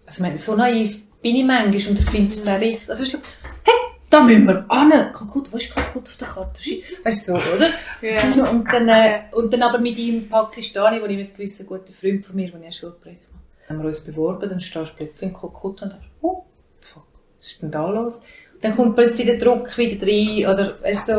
Also 0.05 0.18
ich 0.18 0.20
meine, 0.20 0.37
so 0.37 0.55
naiv 0.55 0.98
bin 1.22 1.37
ich 1.37 1.44
manchmal 1.44 1.92
und 1.92 1.98
ich 1.98 2.11
finde 2.11 2.33
es 2.33 2.44
sehr 2.44 2.61
richtig. 2.61 2.90
Also, 2.90 3.05
weißt 3.05 3.14
du, 3.14 3.18
hey, 3.64 3.74
da 4.11 4.22
müssen 4.22 4.44
wir 4.44 4.70
an, 4.70 4.90
Kalkutta, 5.12 5.50
wo 5.50 5.57
ist 5.57 5.74
Kalkutta 5.74 6.11
auf 6.11 6.16
der 6.18 6.29
Karte? 6.29 6.61
Weißt 7.05 7.29
du, 7.29 7.33
so, 7.33 7.38
oder? 7.38 7.70
Ja. 8.03 8.50
Und, 8.50 8.70
dann, 8.70 8.88
äh, 8.88 9.22
und 9.33 9.50
dann 9.50 9.62
aber 9.62 9.79
mit 9.79 9.96
ihm 9.96 10.29
Pakistani, 10.29 11.00
wo 11.00 11.07
ich 11.07 11.16
mit 11.16 11.35
gewissen 11.35 11.66
guten 11.66 11.94
Freund 11.94 12.26
von 12.26 12.37
mir, 12.37 12.50
den 12.50 12.61
ich 12.61 12.66
ein 12.66 12.72
Schulprojekt 12.72 13.22
mache, 13.22 13.29
haben 13.70 13.78
wir 13.80 13.87
uns 13.87 14.00
beworben, 14.04 14.48
dann 14.50 14.61
stehst 14.61 14.92
du 14.92 14.96
plötzlich 14.96 15.30
in 15.30 15.35
Kalkutta 15.37 15.87
und 15.87 15.92
denkst, 15.92 16.06
oh, 16.22 16.42
fuck, 16.80 17.06
was 17.38 17.46
ist 17.48 17.62
denn 17.62 17.70
da 17.70 17.88
los? 17.90 18.22
Dann 18.61 18.76
kommt 18.76 18.96
plötzlich 18.96 19.26
der 19.26 19.38
Druck 19.38 19.76
wieder 19.78 20.06
rein, 20.06 20.52
oder, 20.54 20.83
weißt 20.83 21.06
so, 21.06 21.12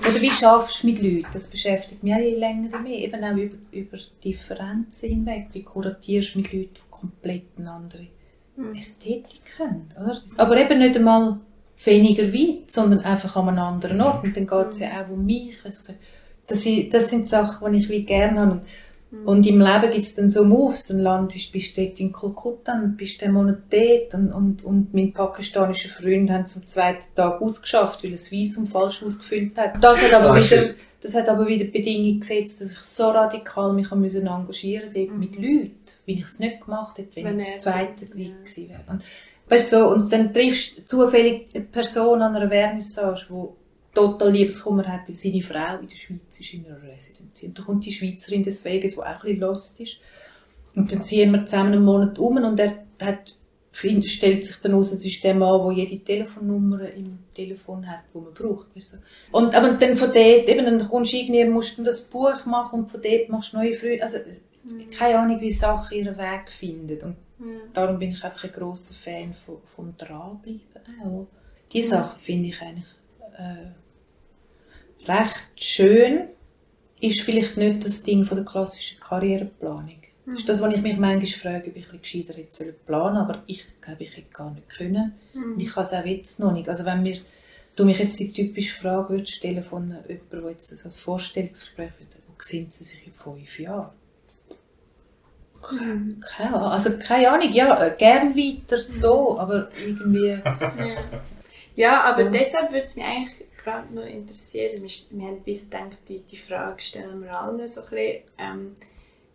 oder 0.00 0.20
wie 0.20 0.30
schaffst 0.30 0.82
du 0.82 0.88
mit 0.88 1.00
Leuten? 1.02 1.26
Das 1.32 1.46
beschäftigt 1.48 2.02
mich 2.02 2.14
auch 2.14 2.18
je 2.18 2.34
länger 2.36 2.78
mehr, 2.80 2.98
eben 2.98 3.22
auch 3.22 3.36
über, 3.36 3.56
über 3.70 3.98
Differenzen 4.24 5.10
hinweg. 5.10 5.48
Wie 5.52 5.62
kuratierst 5.62 6.34
du 6.34 6.38
mit 6.40 6.52
Leuten, 6.52 6.70
die 6.74 6.80
komplett 6.90 7.44
eine 7.58 7.70
andere 7.70 8.06
Ästhetik 8.74 9.42
haben, 9.58 9.88
oder? 9.96 10.20
Aber 10.38 10.56
eben 10.56 10.78
nicht 10.78 10.96
einmal 10.96 11.38
weniger 11.84 12.32
weit, 12.32 12.70
sondern 12.70 13.00
einfach 13.00 13.36
an 13.36 13.48
einem 13.48 13.58
anderen 13.58 14.00
Ort. 14.00 14.24
Und 14.24 14.36
dann 14.36 14.46
geht 14.46 14.66
es 14.72 14.80
ja 14.80 14.88
auch 15.04 15.10
um 15.10 15.24
mich. 15.24 15.50
Ich 15.64 15.78
sage, 15.78 15.98
das, 16.46 16.62
sind- 16.62 16.92
das 16.92 17.08
sind 17.10 17.28
Sachen, 17.28 17.72
die 17.72 17.78
ich 17.78 17.88
wie 17.88 18.04
gerne 18.04 18.40
habe. 18.40 18.60
Und, 19.12 19.26
und 19.26 19.46
im 19.46 19.60
Leben 19.60 19.90
gibt 19.92 20.04
es 20.04 20.14
dann 20.14 20.30
so 20.30 20.44
Moves. 20.44 20.86
Dann 20.86 21.00
landest, 21.00 21.50
bist 21.52 21.76
du 21.76 21.84
dort 21.84 21.98
in 21.98 22.12
Kolkata 22.12 22.74
und 22.80 22.96
bist 22.96 23.20
den 23.20 23.32
Monat 23.32 23.58
dort. 23.70 24.14
Und, 24.14 24.32
und, 24.32 24.64
und 24.64 24.94
mein 24.94 25.12
pakistanischer 25.12 25.88
Freund 25.88 26.30
hat 26.30 26.48
zum 26.48 26.66
zweiten 26.66 27.06
Tag 27.14 27.40
ausgeschafft, 27.42 28.02
weil 28.04 28.10
er 28.10 28.16
das 28.16 28.30
Visum 28.30 28.66
falsch 28.66 29.02
ausgefüllt 29.02 29.58
hat. 29.58 29.82
Das 29.82 30.02
hat 30.02 30.12
aber 30.12 30.30
Ah, 30.30 30.36
wieder, 30.36 30.44
shit. 30.44 30.76
das 31.00 31.14
hat 31.16 31.28
aber 31.28 31.46
wieder 31.46 31.64
die 31.64 31.70
Bedingung 31.72 32.20
gesetzt, 32.20 32.60
dass 32.60 32.70
ich 32.72 32.78
so 32.78 33.08
radikal 33.10 33.72
mich 33.72 33.90
müssen 33.90 34.26
engagieren 34.28 34.90
dort 34.94 35.18
mit 35.18 35.34
Leuten, 35.36 35.74
wie 36.06 36.14
ich 36.14 36.22
es 36.22 36.38
nicht 36.38 36.60
gemacht 36.64 36.98
hätte, 36.98 37.16
wenn, 37.16 37.24
Wenn 37.24 37.40
ich 37.40 37.48
das 37.52 37.58
zweite 37.64 38.04
ja. 38.04 38.10
gewesen 38.10 38.68
wäre. 38.68 38.80
Und, 38.86 39.02
weißt 39.48 39.72
du, 39.72 39.76
so, 39.76 39.88
und 39.88 40.12
dann 40.12 40.32
triffst 40.32 40.78
du 40.78 40.84
zufällig 40.84 41.48
eine 41.52 41.64
Person 41.64 42.22
an 42.22 42.36
einer 42.36 42.48
Vernissage, 42.48 43.26
die 43.28 43.59
total 43.94 44.32
Liebeskummer 44.32 44.86
hat, 44.86 45.08
weil 45.08 45.14
seine 45.14 45.42
Frau 45.42 45.78
in 45.80 45.88
der 45.88 45.96
Schweiz 45.96 46.40
ist 46.40 46.54
in 46.54 46.66
einer 46.66 46.82
Residency. 46.82 47.46
Und 47.46 47.58
da 47.58 47.62
kommt 47.62 47.84
die 47.84 47.92
Schweizerin 47.92 48.42
des 48.42 48.64
Weges, 48.64 48.92
die 48.92 48.98
auch 48.98 49.04
ein 49.04 49.16
bisschen 49.16 49.40
lost 49.40 49.80
ist. 49.80 49.96
Und 50.74 50.92
dann 50.92 51.00
ziehen 51.00 51.32
wir 51.32 51.44
zusammen 51.46 51.72
einen 51.72 51.84
Monat 51.84 52.18
um 52.18 52.36
und 52.36 52.60
er 52.60 52.84
hat, 53.02 53.36
stellt 53.72 54.46
sich 54.46 54.56
dann 54.62 54.74
aus, 54.74 54.92
es 54.92 55.04
ist 55.04 55.22
der 55.24 55.34
Mann, 55.34 55.60
der 55.64 55.84
jede 55.84 56.04
Telefonnummer 56.04 56.88
im 56.90 57.18
Telefon 57.34 57.88
hat, 57.88 58.02
die 58.14 58.18
man 58.18 58.32
braucht. 58.32 58.74
Weißt 58.76 58.94
du? 58.94 58.96
Und, 59.32 59.54
aber 59.54 59.72
dann 59.72 59.96
von 59.96 60.12
dort, 60.12 60.48
eben, 60.48 60.64
dann 60.64 60.88
kommst 60.88 61.12
du 61.12 61.16
irgendwie, 61.16 61.44
musst 61.44 61.78
du 61.78 61.82
das 61.82 62.04
Buch 62.04 62.46
machen 62.46 62.80
und 62.80 62.90
von 62.90 63.02
dort 63.02 63.28
machst 63.28 63.52
du 63.52 63.58
neue 63.58 63.74
Freunde. 63.74 64.02
Also, 64.02 64.18
mhm. 64.62 64.90
keine 64.90 65.18
Ahnung, 65.18 65.40
wie 65.40 65.50
Sachen 65.50 65.98
ihren 65.98 66.16
Weg 66.16 66.50
finden. 66.50 67.00
Und 67.02 67.16
mhm. 67.38 67.60
darum 67.72 67.98
bin 67.98 68.12
ich 68.12 68.22
einfach 68.22 68.44
ein 68.44 68.52
grosser 68.52 68.94
Fan 68.94 69.34
von, 69.34 69.56
vom 69.64 69.96
Dranbleiben 69.96 70.60
auch. 71.04 71.26
Die 71.72 71.78
mhm. 71.78 71.86
Sachen 71.86 72.20
finde 72.20 72.48
ich 72.48 72.62
eigentlich 72.62 72.99
äh, 73.40 75.10
recht 75.10 75.48
schön. 75.56 76.28
Ist 77.00 77.22
vielleicht 77.22 77.56
nicht 77.56 77.84
das 77.84 78.02
Ding 78.02 78.24
von 78.24 78.36
der 78.36 78.44
klassischen 78.44 79.00
Karriereplanung. 79.00 80.00
Das 80.26 80.40
ist 80.40 80.48
das, 80.48 80.60
was 80.60 80.74
ich 80.74 80.82
mich 80.82 80.96
manchmal 80.96 81.26
frage, 81.26 81.70
ob 81.70 81.76
ich 81.76 81.90
ein 81.92 82.00
gescheiter 82.00 82.34
hätte 82.34 82.72
planen 82.86 83.16
aber 83.16 83.42
ich 83.46 83.64
glaube, 83.80 84.04
ich 84.04 84.16
hätte 84.16 84.30
gar 84.32 84.50
nicht 84.52 84.68
können. 84.68 85.14
Mhm. 85.32 85.54
Und 85.54 85.62
ich 85.62 85.72
kann 85.72 85.82
es 85.82 85.92
auch 85.92 86.04
jetzt 86.04 86.38
noch 86.38 86.52
nicht. 86.52 86.68
Also 86.68 86.84
wenn 86.84 87.02
mir, 87.02 87.18
du 87.74 87.84
mich 87.84 87.98
jetzt 87.98 88.20
die 88.20 88.32
typische 88.32 88.80
Frage 88.80 89.14
würdest 89.14 89.32
stellen 89.32 89.64
von 89.64 89.88
jemandem, 90.06 90.20
der 90.30 90.50
jetzt 90.50 90.76
so 90.76 90.88
ein 90.88 90.92
Vorstellungsgespräch 90.92 91.90
würde 91.98 92.16
wo 92.28 92.34
sehen 92.42 92.68
sie 92.70 92.84
sich 92.84 93.06
in 93.06 93.12
fünf 93.12 93.58
Jahren? 93.58 93.90
Mhm. 95.72 96.20
Keine 96.20 96.56
Ahnung. 96.56 96.70
Also 96.70 96.98
keine 96.98 97.30
Ahnung, 97.30 97.52
ja, 97.52 97.86
äh, 97.86 97.96
gern 97.96 98.36
weiter 98.36 98.78
so, 98.78 99.38
aber 99.38 99.70
irgendwie... 99.84 100.38
Ja, 100.44 101.04
ja 101.74 102.02
aber 102.02 102.24
so. 102.24 102.30
deshalb 102.30 102.70
würde 102.70 102.84
es 102.84 102.96
mich 102.96 103.04
eigentlich 103.04 103.50
gerade 103.62 103.94
noch 103.94 104.06
interessieren, 104.06 104.82
wir, 104.82 104.90
wir 105.10 105.26
haben 105.26 105.42
bis 105.42 105.64
gedacht, 105.64 105.98
die, 106.08 106.20
die 106.20 106.36
Frage 106.36 106.80
stellen 106.80 107.22
wir 107.22 107.38
allen 107.38 107.66
so 107.68 107.82
ein 107.82 107.90
bisschen, 107.90 108.22
ähm, 108.38 108.76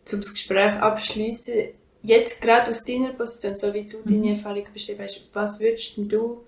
zum 0.04 0.22
Gespräch 0.22 0.74
abschließen. 0.74 1.70
Jetzt 2.02 2.42
gerade 2.42 2.70
aus 2.70 2.84
deiner 2.84 3.14
Position, 3.14 3.56
so 3.56 3.74
wie 3.74 3.84
du 3.84 3.98
mhm. 3.98 4.22
deine 4.22 4.36
Erfahrung 4.36 4.66
beschrieben 4.72 5.04
hast, 5.04 5.28
was 5.34 5.60
würdest 5.60 5.98
du 5.98 6.44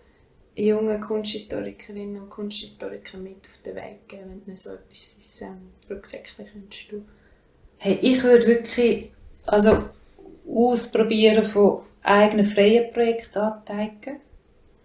jungen 0.55 1.01
Kunsthistorikerinnen 1.01 2.21
und 2.21 2.29
Kunsthistorikern 2.29 3.23
mit 3.23 3.37
auf 3.37 3.61
den 3.63 3.75
Weg 3.75 4.07
geben, 4.07 4.41
wenn 4.45 4.53
du 4.53 4.55
so 4.55 4.71
etwas 4.71 5.41
ähm, 5.41 5.71
berücksichtigen 5.87 6.47
könntest 6.51 6.91
du? 6.91 7.05
Hey, 7.77 7.97
ich 8.01 8.23
würde 8.23 8.47
wirklich 8.47 9.11
also 9.45 9.89
ausprobieren 10.47 11.45
von 11.45 11.81
eigenen 12.03 12.45
freien 12.45 12.91
Projekten 12.93 13.39
anzeigen. 13.39 14.19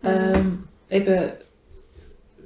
Mhm. 0.02 0.08
Ähm, 0.08 0.68
eben 0.92 1.32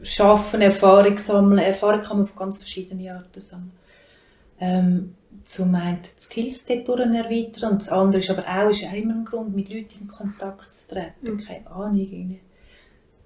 schaffen, 0.03 0.63
Erfahrung 0.63 1.19
sammeln. 1.19 1.59
Erfahrung 1.59 2.01
kann 2.01 2.19
man 2.19 2.27
auf 2.27 2.37
ganz 2.37 2.59
verschiedene 2.59 3.13
Arten 3.15 3.41
sammeln. 3.41 3.73
Ähm, 4.59 5.15
zum 5.45 5.75
einen 5.75 6.01
die 6.03 6.23
Skills 6.23 6.65
dort 6.67 7.01
erweitern 7.01 7.73
und 7.73 7.83
das 7.83 7.89
andere 7.89 8.21
ist 8.21 8.31
aber 8.31 8.45
auch, 8.49 8.71
ist 8.71 8.85
auch 8.85 8.93
immer 8.93 9.15
ein 9.15 9.25
Grund, 9.25 9.55
mit 9.55 9.69
Leuten 9.69 10.01
in 10.03 10.09
Kontakt 10.09 10.75
zu 10.75 10.89
treten. 10.89 11.35
Mhm. 11.35 11.39
Keine 11.39 11.71
Ahnung. 11.71 11.99
Irgendwie. 11.99 12.41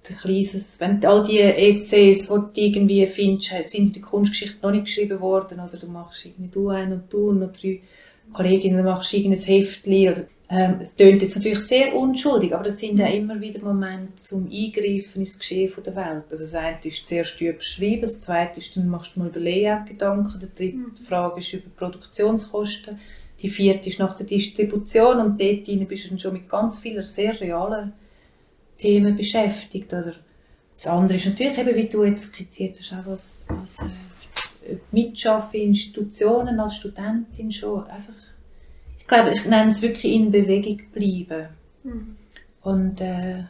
Ein 0.09 0.17
kleines, 0.17 0.79
wenn 0.79 1.05
all 1.05 1.25
die 1.25 1.39
Essays, 1.39 2.23
die 2.23 2.27
du 2.27 2.49
irgendwie 2.55 3.05
findest, 3.05 3.69
sind 3.69 3.87
in 3.87 3.93
der 3.93 4.01
Kunstgeschichte 4.01 4.57
noch 4.61 4.71
nicht 4.71 4.85
geschrieben 4.85 5.19
worden 5.19 5.59
oder 5.59 5.77
du 5.77 5.87
machst 5.87 6.25
irgendwie 6.25 6.49
du 6.49 6.69
ein 6.69 6.91
und 6.91 7.13
du 7.13 7.29
und 7.29 7.39
noch 7.39 7.51
drei 7.51 7.81
Kolleginnen, 8.33 8.77
du 8.77 8.83
machst 8.83 9.13
irgendein 9.13 9.39
Heftchen 9.39 10.11
oder 10.11 10.23
ähm, 10.53 10.79
es 10.81 10.97
klingt 10.97 11.21
jetzt 11.21 11.37
natürlich 11.37 11.61
sehr 11.61 11.95
unschuldig, 11.95 12.53
aber 12.53 12.65
das 12.65 12.77
sind 12.77 12.99
ja 12.99 13.07
immer 13.07 13.39
wieder 13.39 13.61
Momente 13.61 14.15
zum 14.15 14.51
Eingreifen 14.51 15.21
ins 15.21 15.39
Geschehen 15.39 15.71
der 15.85 15.95
Welt. 15.95 16.25
Also 16.29 16.43
das 16.43 16.55
eine 16.55 16.77
ist 16.83 17.07
zuerst 17.07 17.39
überschreiben, 17.39 18.01
das 18.01 18.19
zweite 18.19 18.59
ist, 18.59 18.75
dann 18.75 18.89
machst 18.89 19.15
du 19.15 19.21
mal 19.21 19.29
über 19.29 19.39
Layout-Gedanken, 19.39 20.41
die 20.41 20.53
dritte 20.53 20.77
mhm. 20.77 20.95
Frage 21.07 21.39
ist 21.39 21.53
über 21.53 21.69
Produktionskosten, 21.77 22.99
die 23.41 23.47
vierte 23.47 23.87
ist 23.87 23.99
nach 23.99 24.13
der 24.17 24.25
Distribution 24.25 25.19
und 25.19 25.39
dort 25.39 25.87
bist 25.87 26.05
du 26.05 26.09
dann 26.09 26.19
schon 26.19 26.33
mit 26.33 26.49
ganz 26.49 26.79
vielen 26.79 27.05
sehr 27.05 27.39
realen 27.39 27.93
Themen 28.77 29.15
beschäftigt. 29.15 29.93
Oder 29.93 30.15
das 30.73 30.85
andere 30.85 31.17
ist 31.17 31.27
natürlich 31.27 31.57
eben, 31.57 31.75
wie 31.77 31.87
du 31.87 32.03
jetzt 32.03 32.23
skizziert 32.23 32.77
hast, 32.77 32.91
auch 32.91 33.09
was, 33.09 33.37
was 33.47 33.79
äh, 34.67 34.75
Mitschaffen 34.91 35.61
in 35.61 35.67
Institutionen 35.69 36.59
als 36.59 36.75
Studentin 36.75 37.53
schon 37.53 37.85
einfach 37.85 38.30
glaube, 39.11 39.33
ich 39.33 39.45
nenne 39.45 39.71
es 39.71 39.81
wirklich 39.81 40.13
in 40.13 40.31
Bewegung 40.31 40.81
bleiben. 40.91 41.49
Mhm. 41.83 42.15
Und 42.61 43.01
äh, 43.01 43.43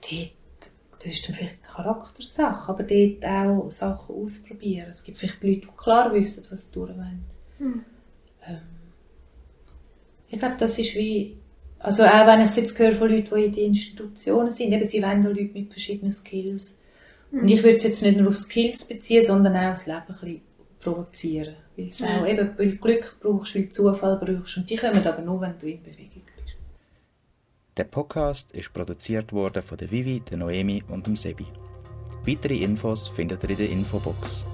dort, 0.00 0.72
das 0.98 1.12
ist 1.12 1.28
dann 1.28 1.36
vielleicht 1.36 1.58
eine 1.62 1.74
Charaktersache, 1.74 2.72
aber 2.72 2.82
dort 2.82 3.24
auch 3.24 3.70
Sachen 3.70 4.14
ausprobieren. 4.14 4.88
Es 4.90 5.04
gibt 5.04 5.18
vielleicht 5.18 5.42
Leute, 5.42 5.60
die 5.60 5.68
klar 5.76 6.12
wissen, 6.12 6.44
was 6.50 6.64
sie 6.64 6.72
durchwollen. 6.72 7.24
Mhm. 7.58 7.84
Ähm, 8.46 8.58
ich 10.28 10.38
glaube, 10.38 10.56
das 10.58 10.78
ist 10.78 10.94
wie, 10.94 11.36
also 11.78 12.04
auch 12.04 12.26
wenn 12.26 12.40
ich 12.40 12.46
es 12.46 12.56
jetzt 12.56 12.78
höre 12.78 12.96
von 12.96 13.10
Leuten, 13.10 13.34
die 13.34 13.44
in 13.44 13.52
den 13.52 13.66
Institutionen 13.66 14.50
sind, 14.50 14.72
eben, 14.72 14.84
sie 14.84 15.02
wollen 15.02 15.22
Leute 15.22 15.50
mit 15.52 15.70
verschiedenen 15.70 16.10
Skills. 16.10 16.78
Mhm. 17.30 17.40
Und 17.40 17.48
ich 17.48 17.62
würde 17.62 17.76
es 17.76 17.84
jetzt 17.84 18.02
nicht 18.02 18.18
nur 18.18 18.30
auf 18.30 18.38
Skills 18.38 18.86
beziehen, 18.86 19.24
sondern 19.24 19.56
auch 19.56 19.72
aufs 19.72 19.86
Leben 19.86 20.00
ein 20.00 20.06
bisschen 20.06 20.40
provozieren. 20.82 21.56
Weil 21.76 21.86
es 21.86 22.02
auch 22.02 22.26
eben, 22.26 22.50
weil 22.58 22.70
du 22.70 22.76
Glück 22.76 23.16
brauchst, 23.20 23.54
weil 23.54 23.64
du 23.64 23.68
Zufall 23.70 24.16
brauchst. 24.16 24.56
Und 24.58 24.68
die 24.68 24.76
kommen 24.76 25.06
aber 25.06 25.22
nur, 25.22 25.40
wenn 25.40 25.58
du 25.58 25.68
in 25.68 25.82
Bewegung 25.82 26.22
bist. 26.36 26.56
Der 27.76 27.84
Podcast 27.84 28.52
ist 28.52 28.72
produziert 28.72 29.32
worden 29.32 29.62
von 29.62 29.78
der 29.78 29.90
Vivi, 29.90 30.20
der 30.20 30.38
Noemi 30.38 30.82
und 30.88 31.06
dem 31.06 31.16
Sebi. 31.16 31.46
Weitere 32.26 32.56
Infos 32.56 33.08
findet 33.08 33.42
ihr 33.44 33.50
in 33.50 33.56
der 33.56 33.70
Infobox. 33.70 34.44